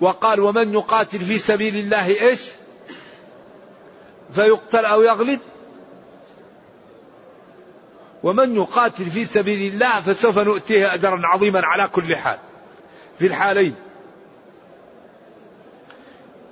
وقال 0.00 0.40
ومن 0.40 0.74
يقاتل 0.74 1.18
في 1.18 1.38
سبيل 1.38 1.76
الله 1.76 2.06
إيش؟ 2.06 2.50
فيقتل 4.34 4.84
أو 4.84 5.02
يغلب. 5.02 5.40
ومن 8.22 8.54
يقاتل 8.56 9.10
في 9.10 9.24
سبيل 9.24 9.72
الله 9.72 10.00
فسوف 10.00 10.38
نؤتيه 10.38 10.94
أجرا 10.94 11.20
عظيما 11.24 11.66
على 11.66 11.88
كل 11.88 12.16
حال. 12.16 12.38
في 13.18 13.26
الحالين. 13.26 13.74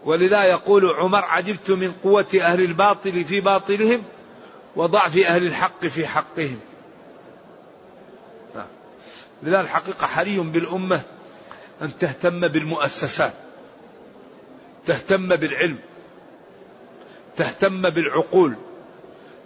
ولذا 0.05 0.45
يقول 0.45 0.87
عمر 0.87 1.25
عجبت 1.25 1.71
من 1.71 1.93
قوة 2.05 2.27
أهل 2.41 2.65
الباطل 2.65 3.25
في 3.25 3.41
باطلهم 3.41 4.03
وضعف 4.77 5.19
أهل 5.19 5.47
الحق 5.47 5.87
في 5.87 6.07
حقهم 6.07 6.61
لذا 9.43 9.61
الحقيقة 9.61 10.07
حري 10.07 10.39
بالأمة 10.39 11.01
أن 11.83 11.99
تهتم 11.99 12.49
بالمؤسسات 12.49 13.33
تهتم 14.87 15.37
بالعلم 15.37 15.79
تهتم 17.37 17.91
بالعقول 17.91 18.55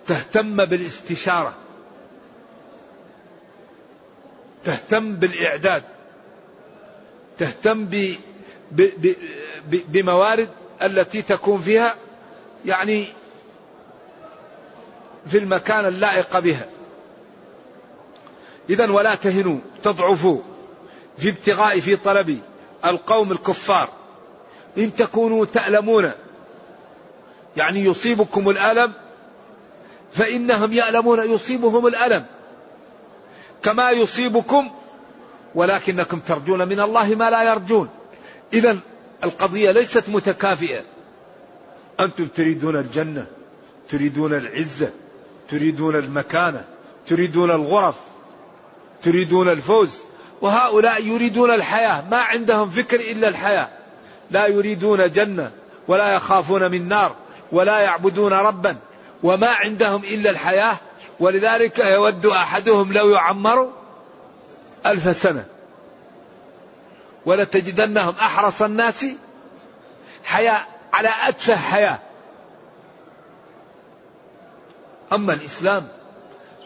تهتم 0.07 0.65
بالاستشارة 0.65 1.55
تهتم 4.65 5.13
بالإعداد 5.13 5.83
تهتم. 7.39 7.89
بموارد 9.69 10.49
التي 10.83 11.23
تكون 11.23 11.61
فيها 11.61 11.95
يعني 12.65 13.07
في 15.27 15.39
المكان 15.39 15.87
اللائق 15.87 16.39
بها. 16.39 16.67
إذا 18.71 18.91
ولا 18.91 19.15
تهنوا 19.15 19.59
تضعفوا 19.83 20.41
في 21.19 21.29
ابتغاء 21.29 21.81
في 21.81 21.97
طلب 21.97 22.41
القوم 22.85 23.33
الكفار. 23.33 23.89
إن 24.79 24.95
تكونوا 24.95 25.47
تألمون 25.47 26.13
يعني 27.57 27.85
يصيبكم 27.85 28.51
الألم 28.51 28.93
فإنهم 30.13 30.73
يألمون 30.73 31.31
يصيبهم 31.31 31.87
الألم. 31.87 32.27
كما 33.63 33.91
يصيبكم 33.91 34.71
ولكنكم 35.55 36.21
ترجون 36.21 36.69
من 36.69 36.81
الله 36.81 37.15
ما 37.15 37.31
لا 37.31 37.43
يرجون. 37.43 37.89
إذا 38.53 38.79
القضية 39.25 39.71
ليست 39.71 40.09
متكافئة. 40.09 40.83
أنتم 42.01 42.27
تريدون 42.27 42.77
الجنة 42.77 43.27
تريدون 43.89 44.35
العزة 44.35 44.91
تريدون 45.51 45.97
المكانة 45.97 46.65
تريدون 47.07 47.51
الغرف 47.51 47.97
تريدون 49.03 49.49
الفوز 49.49 49.99
وهؤلاء 50.41 51.07
يريدون 51.07 51.51
الحياة. 51.51 52.09
ما 52.11 52.17
عندهم 52.17 52.71
فكر 52.71 53.01
إلا 53.01 53.29
الحياة. 53.29 53.69
لا 54.31 54.47
يريدون 54.47 55.13
جنة 55.13 55.53
ولا 55.89 56.15
يخافون 56.15 56.71
من 56.71 56.89
نار 56.89 57.15
ولا 57.53 57.79
يعبدون 57.79 58.33
ربا 58.33 58.77
وما 59.23 59.49
عندهم 59.49 60.05
إلا 60.05 60.31
الحياة. 60.31 60.77
ولذلك 61.21 61.79
يود 61.79 62.27
أحدهم 62.27 62.93
لو 62.93 63.11
يعمر 63.11 63.73
ألف 64.87 65.17
سنة. 65.17 65.56
ولتجدنهم 67.27 68.15
أحرص 68.15 68.63
الناس 68.63 69.07
حياة 70.25 70.67
على 70.93 71.11
أتفه 71.23 71.57
حياة. 71.57 71.99
أما 75.13 75.33
الإسلام 75.33 75.89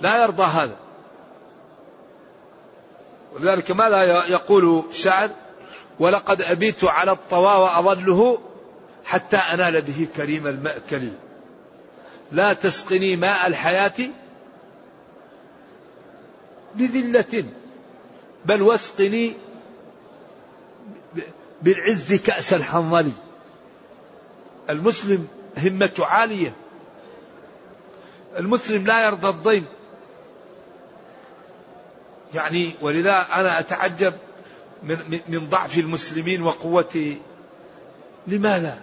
لا 0.00 0.22
يرضى 0.22 0.42
هذا. 0.42 0.76
ولذلك 3.32 3.70
ماذا 3.70 4.02
يقول 4.26 4.84
الشاعر 4.90 5.30
ولقد 5.98 6.42
أبيت 6.42 6.84
على 6.84 7.12
الطوى 7.12 7.54
وأظله 7.62 8.38
حتى 9.04 9.36
أنال 9.36 9.82
به 9.82 10.08
كريم 10.16 10.46
المأكل. 10.46 11.08
لا 12.32 12.52
تسقني 12.52 13.16
ماء 13.16 13.46
الحياة 13.46 14.10
بذلة 16.74 17.44
بل 18.44 18.62
واسقني 18.62 19.34
بالعز 21.62 22.14
كأس 22.14 22.52
الحنظل 22.52 23.12
المسلم 24.70 25.28
همته 25.58 26.06
عالية. 26.06 26.52
المسلم 28.36 28.86
لا 28.86 29.04
يرضى 29.04 29.28
الضيم. 29.28 29.66
يعني 32.34 32.74
ولذا 32.82 33.26
أنا 33.32 33.58
أتعجب 33.58 34.14
من, 34.82 35.20
من 35.28 35.48
ضعف 35.48 35.78
المسلمين 35.78 36.42
وقوة 36.42 37.16
لماذا؟ 38.26 38.80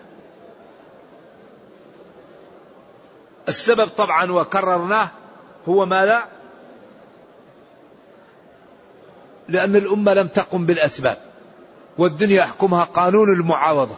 السبب 3.47 3.87
طبعا 3.87 4.31
وكررناه 4.31 5.09
هو 5.67 5.85
ماذا؟ 5.85 6.23
لأن 9.47 9.75
الأمة 9.75 10.13
لم 10.13 10.27
تقم 10.27 10.65
بالأسباب. 10.65 11.26
والدنيا 11.97 12.35
يحكمها 12.35 12.83
قانون 12.83 13.33
المعاوضة. 13.33 13.95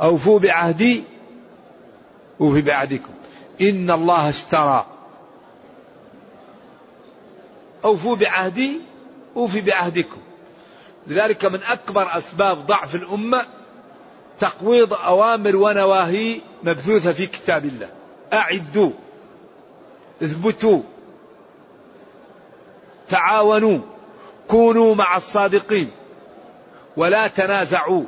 أوفوا 0.00 0.38
بعهدي 0.38 1.04
أوفي 2.40 2.60
بعهدكم. 2.60 3.12
إن 3.60 3.90
الله 3.90 4.28
اشترى. 4.28 4.86
أوفوا 7.84 8.16
بعهدي 8.16 8.80
أوفي 9.36 9.60
بعهدكم. 9.60 10.20
لذلك 11.06 11.44
من 11.44 11.62
أكبر 11.62 12.18
أسباب 12.18 12.66
ضعف 12.66 12.94
الأمة 12.94 13.46
تقويض 14.40 14.92
أوامر 14.92 15.56
ونواهي 15.56 16.40
مبثوثة 16.62 17.12
في 17.12 17.26
كتاب 17.26 17.64
الله. 17.64 17.88
أعدوا 18.32 18.90
اثبتوا 20.22 20.82
تعاونوا 23.08 23.78
كونوا 24.48 24.94
مع 24.94 25.16
الصادقين. 25.16 25.90
ولا 26.96 27.28
تنازعوا 27.28 28.04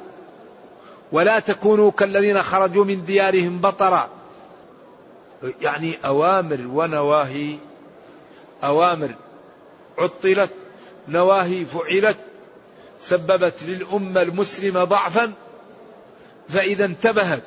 ولا 1.12 1.38
تكونوا 1.38 1.90
كالذين 1.90 2.42
خرجوا 2.42 2.85
من 2.85 3.05
ديارهم 3.05 3.61
بطرا. 3.61 4.09
يعني 5.61 5.99
أوامر 6.05 6.61
ونواهي 6.72 7.59
أوامر 8.64 9.11
عطلت 9.99 10.51
نواهي 11.09 11.64
فعلت 11.64 12.16
سببت 13.01 13.62
للأمة 13.62 14.22
المسلمة 14.22 14.85
ضعفا 14.85 15.33
فإذا 16.49 16.85
انتبهت 16.85 17.42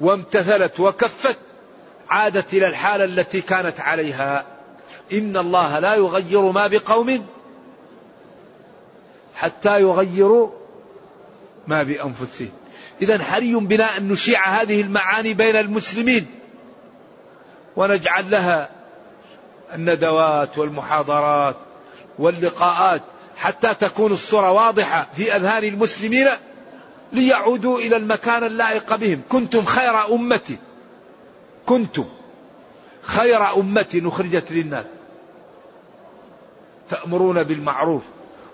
وامتثلت 0.00 0.80
وكفت 0.80 1.38
عادت 2.10 2.54
إلى 2.54 2.66
الحالة 2.66 3.04
التي 3.04 3.40
كانت 3.40 3.80
عليها. 3.80 4.44
إن 5.12 5.36
الله 5.36 5.78
لا 5.78 5.94
يغير 5.94 6.40
ما 6.40 6.66
بقوم 6.66 7.26
حتى 9.34 9.80
يغيروا 9.80 10.50
ما 11.66 11.82
بأنفسهم 11.82 12.52
إذا 13.02 13.22
حري 13.22 13.54
بنا 13.54 13.96
أن 13.96 14.08
نشيع 14.08 14.44
هذه 14.48 14.80
المعاني 14.80 15.34
بين 15.34 15.56
المسلمين. 15.56 16.26
ونجعل 17.76 18.30
لها 18.30 18.70
الندوات 19.74 20.58
والمحاضرات 20.58 21.56
واللقاءات 22.18 23.02
حتى 23.36 23.74
تكون 23.74 24.12
الصورة 24.12 24.50
واضحة 24.50 25.06
في 25.16 25.36
أذهان 25.36 25.64
المسلمين 25.64 26.28
ليعودوا 27.12 27.78
إلى 27.78 27.96
المكان 27.96 28.44
اللائق 28.44 28.96
بهم. 28.96 29.22
كنتم 29.28 29.64
خير 29.64 30.14
أمة 30.14 30.56
كنتم 31.66 32.04
خير 33.02 33.54
أمة 33.56 34.02
أخرجت 34.04 34.52
للناس. 34.52 34.86
تأمرون 36.90 37.42
بالمعروف 37.42 38.02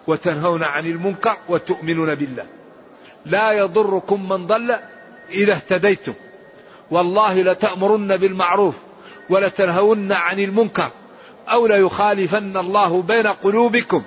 وتنهون 0.06 0.62
عن 0.62 0.86
المنكر 0.86 1.36
وتؤمنون 1.48 2.14
بالله. 2.14 2.59
لا 3.26 3.52
يضركم 3.52 4.28
من 4.28 4.46
ضل 4.46 4.78
إذا 5.30 5.52
اهتديتم. 5.52 6.14
والله 6.90 7.42
لتأمرن 7.42 8.16
بالمعروف 8.16 8.74
ولتنهون 9.30 10.12
عن 10.12 10.38
المنكر 10.38 10.90
أو 11.48 11.66
ليخالفن 11.66 12.56
الله 12.56 13.02
بين 13.02 13.26
قلوبكم 13.26 14.02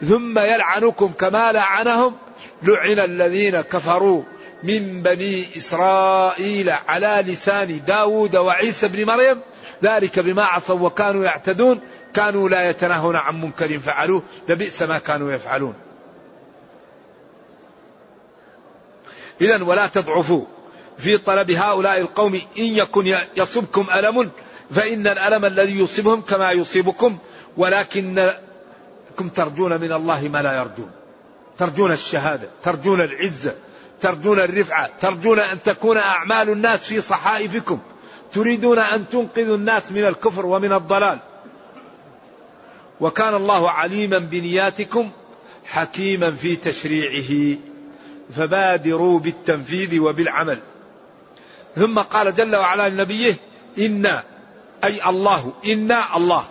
ثم 0.00 0.38
يلعنكم 0.38 1.12
كما 1.12 1.52
لعنهم. 1.52 2.14
لعن 2.62 2.98
الذين 2.98 3.60
كفروا 3.60 4.22
من 4.62 5.02
بني 5.02 5.44
إسرائيل 5.56 6.70
على 6.70 7.24
لسان 7.26 7.80
داود 7.86 8.36
وعيسى 8.36 8.88
بن 8.88 9.04
مريم. 9.04 9.40
ذلك 9.84 10.18
بما 10.18 10.44
عصوا 10.44 10.80
وكانوا 10.80 11.24
يعتدون. 11.24 11.80
كانوا 12.14 12.48
لا 12.48 12.70
يتناهون 12.70 13.16
عن 13.16 13.40
منكر 13.40 13.78
فعلوه. 13.78 14.22
لبئس 14.48 14.82
ما 14.82 14.98
كانوا 14.98 15.32
يفعلون. 15.32 15.74
إذا 19.40 19.62
ولا 19.62 19.86
تضعفوا 19.86 20.44
في 20.98 21.18
طلب 21.18 21.50
هؤلاء 21.50 22.00
القوم 22.00 22.34
إن 22.34 22.64
يكن 22.64 23.16
يصبكم 23.36 23.86
ألم 23.94 24.30
فإن 24.70 25.06
الألم 25.06 25.44
الذي 25.44 25.78
يصيبهم 25.78 26.20
كما 26.20 26.52
يصيبكم 26.52 27.18
ولكنكم 27.56 29.28
ترجون 29.34 29.80
من 29.80 29.92
الله 29.92 30.28
ما 30.28 30.42
لا 30.42 30.52
يرجون. 30.52 30.90
ترجون 31.58 31.92
الشهادة 31.92 32.48
ترجون 32.62 33.00
العزة 33.00 33.54
ترجون 34.00 34.38
الرفعة 34.38 34.90
ترجون 35.00 35.38
أن 35.38 35.62
تكون 35.62 35.96
أعمال 35.96 36.50
الناس 36.50 36.84
في 36.84 37.00
صحائفكم. 37.00 37.78
تريدون 38.32 38.78
أن 38.78 39.08
تنقذوا 39.08 39.56
الناس 39.56 39.92
من 39.92 40.04
الكفر 40.04 40.46
ومن 40.46 40.72
الضلال. 40.72 41.18
وكان 43.00 43.34
الله 43.34 43.70
عليما 43.70 44.18
بنياتكم 44.18 45.10
حكيما 45.66 46.30
في 46.30 46.56
تشريعه. 46.56 47.58
فبادروا 48.36 49.20
بالتنفيذ 49.20 50.00
وبالعمل. 50.00 50.58
ثم 51.76 51.98
قال 51.98 52.34
جل 52.34 52.56
وعلا 52.56 52.88
لنبيه 52.88 53.36
إنا 53.78 54.22
أي 54.84 55.08
الله 55.08 55.52
إنا 55.66 56.16
الله. 56.16 56.44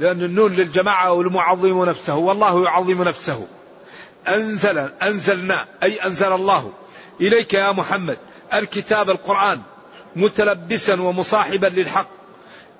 لأن 0.00 0.22
النون 0.22 0.52
للجماعة 0.52 1.12
والمعظم 1.12 1.84
نفسه 1.84 2.16
والله 2.16 2.64
يعظم 2.64 3.02
نفسه. 3.02 3.46
أنزل 4.28 4.78
أنزلنا 4.78 5.66
أي 5.82 5.96
أنزل 5.96 6.32
الله. 6.32 6.72
إليك 7.20 7.54
يا 7.54 7.72
محمد 7.72 8.18
الكتاب 8.54 9.10
القرآن 9.10 9.60
متلبسا 10.16 11.02
ومصاحبا 11.02 11.66
للحق 11.66 12.08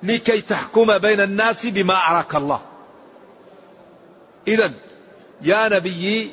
لكي 0.03 0.41
تحكم 0.41 0.99
بين 0.99 1.21
الناس 1.21 1.67
بما 1.67 1.95
أراك 1.95 2.35
الله. 2.35 2.61
إذا 4.49 4.73
يا 5.43 5.69
نبي 5.69 6.33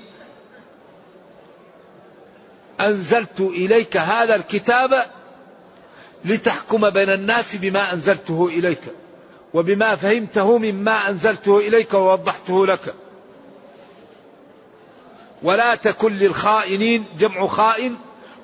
أنزلت 2.81 3.39
إليك 3.39 3.97
هذا 3.97 4.35
الكتاب 4.35 5.05
لتحكم 6.25 6.89
بين 6.89 7.09
الناس 7.09 7.55
بما 7.55 7.93
أنزلته 7.93 8.47
إليك 8.47 8.81
وبما 9.53 9.95
فهمته 9.95 10.57
مما 10.57 11.09
أنزلته 11.09 11.59
إليك 11.59 11.93
ووضحته 11.93 12.65
لك. 12.65 12.93
ولا 15.43 15.75
تكن 15.75 16.13
للخائنين 16.13 17.05
جمع 17.19 17.47
خائن 17.47 17.95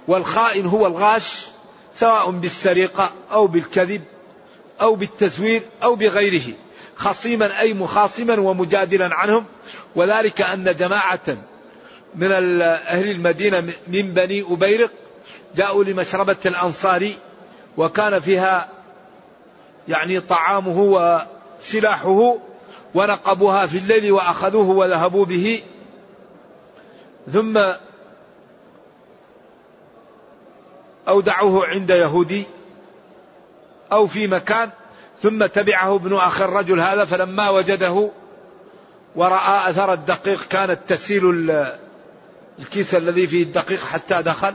والخائن 0.08 0.66
هو 0.66 0.88
الغاش 0.88 1.46
سواء 1.94 2.32
بالسرقة 2.32 3.12
أو 3.32 3.48
بالكذب 3.48 4.02
أو 4.82 4.96
بالتزوير 4.96 5.62
أو 5.84 5.96
بغيره 5.96 6.54
خصيما 6.96 7.60
أي 7.60 7.74
مخاصما 7.74 8.40
ومجادلا 8.40 9.16
عنهم. 9.16 9.46
وذلك 9.96 10.42
أن 10.42 10.76
جماعة 10.76 11.38
من 12.16 12.32
أهل 12.62 13.12
المدينة 13.12 13.62
من 13.88 14.14
بني 14.14 14.42
أبيرق 14.50 14.92
جاءوا 15.56 15.84
لمشربة 15.84 16.38
الأنصاري 16.46 17.18
وكان 17.78 18.20
فيها 18.20 18.70
يعني 19.88 20.20
طعامه 20.20 20.80
وسلاحه 20.80 22.38
ونقبوها 22.94 23.66
في 23.66 23.78
الليل 23.78 24.12
وأخذوه 24.12 24.70
وذهبوا 24.70 25.26
به. 25.26 25.62
ثم 27.34 27.58
أودعوه 31.08 31.68
عند 31.68 31.90
يهودي 31.90 32.46
أو 33.92 34.08
في 34.08 34.28
مكان 34.28 34.70
ثم 35.22 35.46
تبعه 35.46 35.96
ابن 35.96 36.16
أخي 36.16 36.44
الرجل 36.44 36.80
هذا 36.80 37.06
فلما 37.06 37.50
وجده 37.50 38.10
ورأى 39.16 39.70
أثر 39.70 39.94
الدقيق 39.94 40.48
كانت 40.48 40.80
تسيل 40.88 41.56
الكيس 42.62 42.96
الذي 42.96 43.28
فيه 43.28 43.44
الدقيق 43.44 43.86
حتى 43.86 44.22
دخل 44.22 44.54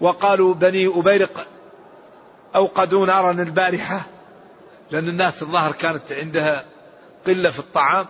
وقالوا 0.00 0.54
بني 0.54 0.86
أبيرق 0.86 1.46
أوقدوا 2.54 3.06
نارا 3.06 3.30
البارحة 3.30 4.06
لأن 4.90 5.08
الناس 5.08 5.42
الظاهر 5.42 5.72
كانت 5.72 6.12
عندها 6.12 6.64
قلة 7.26 7.50
في 7.50 7.58
الطعام. 7.58 8.06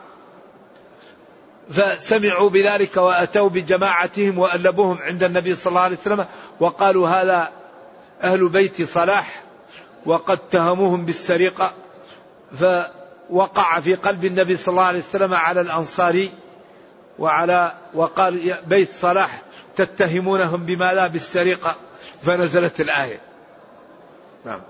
فسمعوا 1.70 2.50
بذلك 2.50 2.96
وأتوا 2.96 3.48
بجماعتهم 3.48 4.38
وألبوهم 4.38 4.98
عند 4.98 5.22
النبي 5.22 5.54
صلى 5.54 5.70
الله 5.70 5.80
عليه 5.80 5.96
وسلم 5.96 6.26
وقالوا 6.60 7.08
هذا 7.08 7.52
أهل 8.22 8.48
بيت 8.48 8.82
صلاح 8.82 9.42
وقد 10.06 10.38
تهموهم 10.38 11.04
بالسرقة 11.04 11.72
فوقع 12.54 13.80
في 13.80 13.94
قلب 13.94 14.24
النبي 14.24 14.56
صلى 14.56 14.72
الله 14.72 14.84
عليه 14.84 14.98
وسلم 14.98 15.34
على 15.34 15.60
الأنصاري 15.60 16.30
وعلى 17.18 17.74
وقال 17.94 18.54
بيت 18.66 18.92
صلاح 18.92 19.42
تتهمونهم 19.76 20.64
بما 20.64 20.94
لا 20.94 21.06
بالسرقة 21.06 21.76
فنزلت 22.22 22.80
الآية. 22.80 23.20
نعم. 24.44 24.60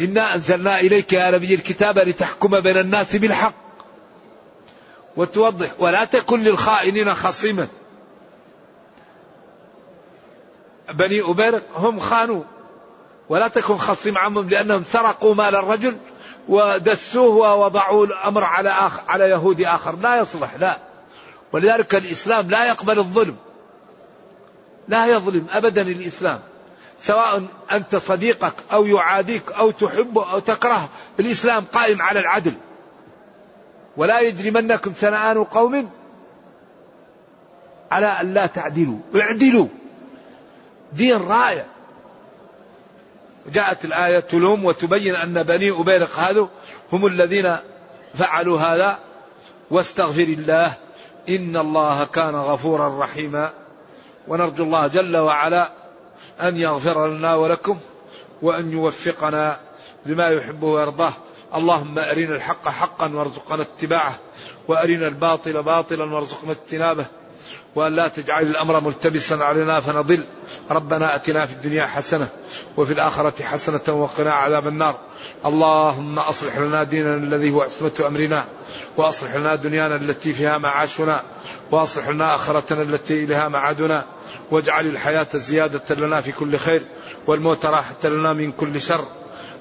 إنا 0.00 0.34
أنزلنا 0.34 0.80
إليك 0.80 1.12
يا 1.12 1.30
نبي 1.30 1.54
الكتاب 1.54 1.98
لتحكم 1.98 2.60
بين 2.60 2.76
الناس 2.76 3.16
بالحق. 3.16 3.54
وتوضح 5.16 5.70
ولا 5.78 6.04
تكن 6.04 6.40
للخائنين 6.40 7.14
خصيما. 7.14 7.68
بني 10.92 11.20
أبيرق 11.20 11.62
هم 11.74 12.00
خانوا. 12.00 12.42
ولا 13.28 13.48
تكن 13.48 13.76
خصيم 13.76 14.18
عنهم 14.18 14.48
لأنهم 14.48 14.84
سرقوا 14.84 15.34
مال 15.34 15.56
الرجل 15.56 15.96
ودسوه 16.48 17.36
ووضعوا 17.36 18.06
الأمر 18.06 18.44
على 18.44 18.70
آخر 18.70 19.02
على 19.08 19.24
يهودي 19.24 19.68
آخر. 19.68 19.96
لا 19.96 20.18
يصلح 20.18 20.54
لا. 20.54 20.87
ولذلك 21.52 21.94
الإسلام 21.94 22.50
لا 22.50 22.66
يقبل 22.66 22.98
الظلم. 22.98 23.36
لا 24.88 25.06
يظلم 25.06 25.46
أبدا 25.50 25.82
الإسلام. 25.82 26.40
سواء 26.98 27.46
أنت 27.72 27.96
صديقك 27.96 28.54
أو 28.72 28.86
يعاديك 28.86 29.52
أو 29.52 29.70
تحبه 29.70 30.30
أو 30.32 30.38
تكرهه 30.38 30.88
الإسلام 31.20 31.64
قائم 31.64 32.02
على 32.02 32.20
العدل. 32.20 32.54
ولا 33.96 34.20
يجرمنكم 34.20 34.94
شنآن 35.00 35.44
قوم 35.44 35.90
على 37.90 38.06
أن 38.06 38.34
لا 38.34 38.46
تعدلوا. 38.46 38.98
اعدلوا. 39.16 39.66
دين 40.92 41.16
رائع. 41.16 41.64
جاءت 43.52 43.84
الآية 43.84 44.20
تلوم 44.20 44.64
وتبين 44.64 45.14
أن 45.14 45.42
بني 45.42 45.70
أبيرق 45.70 46.18
هذا 46.18 46.48
هم 46.92 47.06
الذين 47.06 47.56
فعلوا 48.14 48.60
هذا. 48.60 48.98
واستغفر 49.70 50.22
الله. 50.22 50.87
إن 51.28 51.56
الله 51.56 52.04
كان 52.04 52.36
غفورا 52.36 53.04
رحيما. 53.04 53.52
ونرجو 54.28 54.64
الله 54.64 54.86
جل 54.86 55.16
وعلا 55.16 55.70
أن 56.40 56.56
يغفر 56.56 57.06
لنا 57.06 57.34
ولكم 57.34 57.78
وأن 58.42 58.72
يوفقنا 58.72 59.60
لما 60.06 60.28
يحبه 60.28 60.66
ويرضاه. 60.66 61.12
اللهم 61.54 61.98
أرنا 61.98 62.34
الحق 62.34 62.68
حقا 62.68 63.14
وارزقنا 63.14 63.62
اتباعه 63.62 64.18
وأرنا 64.68 65.08
الباطل 65.08 65.62
باطلا 65.62 66.14
وارزقنا 66.14 66.52
اجتنابه. 66.52 67.06
وأن 67.74 67.92
لا 67.92 68.08
تجعل 68.08 68.46
الأمر 68.46 68.80
ملتبسا 68.80 69.34
علينا 69.34 69.80
فنضل. 69.80 70.26
ربنا 70.70 71.14
أتنا 71.14 71.46
في 71.46 71.52
الدنيا 71.52 71.86
حسنة 71.86 72.28
وفي 72.76 72.92
الآخرة 72.92 73.42
حسنة 73.42 73.94
وقنا 73.94 74.32
عذاب 74.32 74.68
النار. 74.68 74.98
اللهم 75.46 76.18
أصلح 76.18 76.58
لنا 76.58 76.84
ديننا 76.84 77.14
الذي 77.14 77.50
هو 77.50 77.62
عصمة 77.62 78.06
أمرنا 78.06 78.44
وأصلح 78.96 79.36
لنا 79.36 79.54
دنيانا 79.54 79.96
التي 79.96 80.32
فيها 80.32 80.58
معاشنا 80.58 81.22
وأصلح 81.70 82.08
لنا 82.08 82.34
آخرتنا 82.34 82.82
التي 82.82 83.24
إليها 83.24 83.48
معادنا. 83.48 84.04
واجعل 84.50 84.86
الحياة 84.86 85.28
زيادة 85.34 85.94
لنا 85.94 86.20
في 86.20 86.32
كل 86.32 86.56
خير 86.56 86.82
والموت 87.26 87.66
راحة 87.66 88.08
لنا 88.08 88.32
من 88.32 88.52
كل 88.52 88.80
شر. 88.80 89.04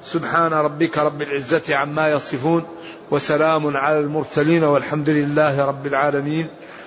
سبحان 0.06 0.54
ربك 0.54 0.98
رب 0.98 1.22
العزة 1.22 1.76
عما 1.76 2.10
يصفون 2.12 2.66
وسلام 3.12 3.78
على 3.78 4.00
المرسلين 4.00 4.64
والحمد 4.64 5.10
لله 5.10 5.66
رب 5.66 5.88
العالمين. 5.88 6.48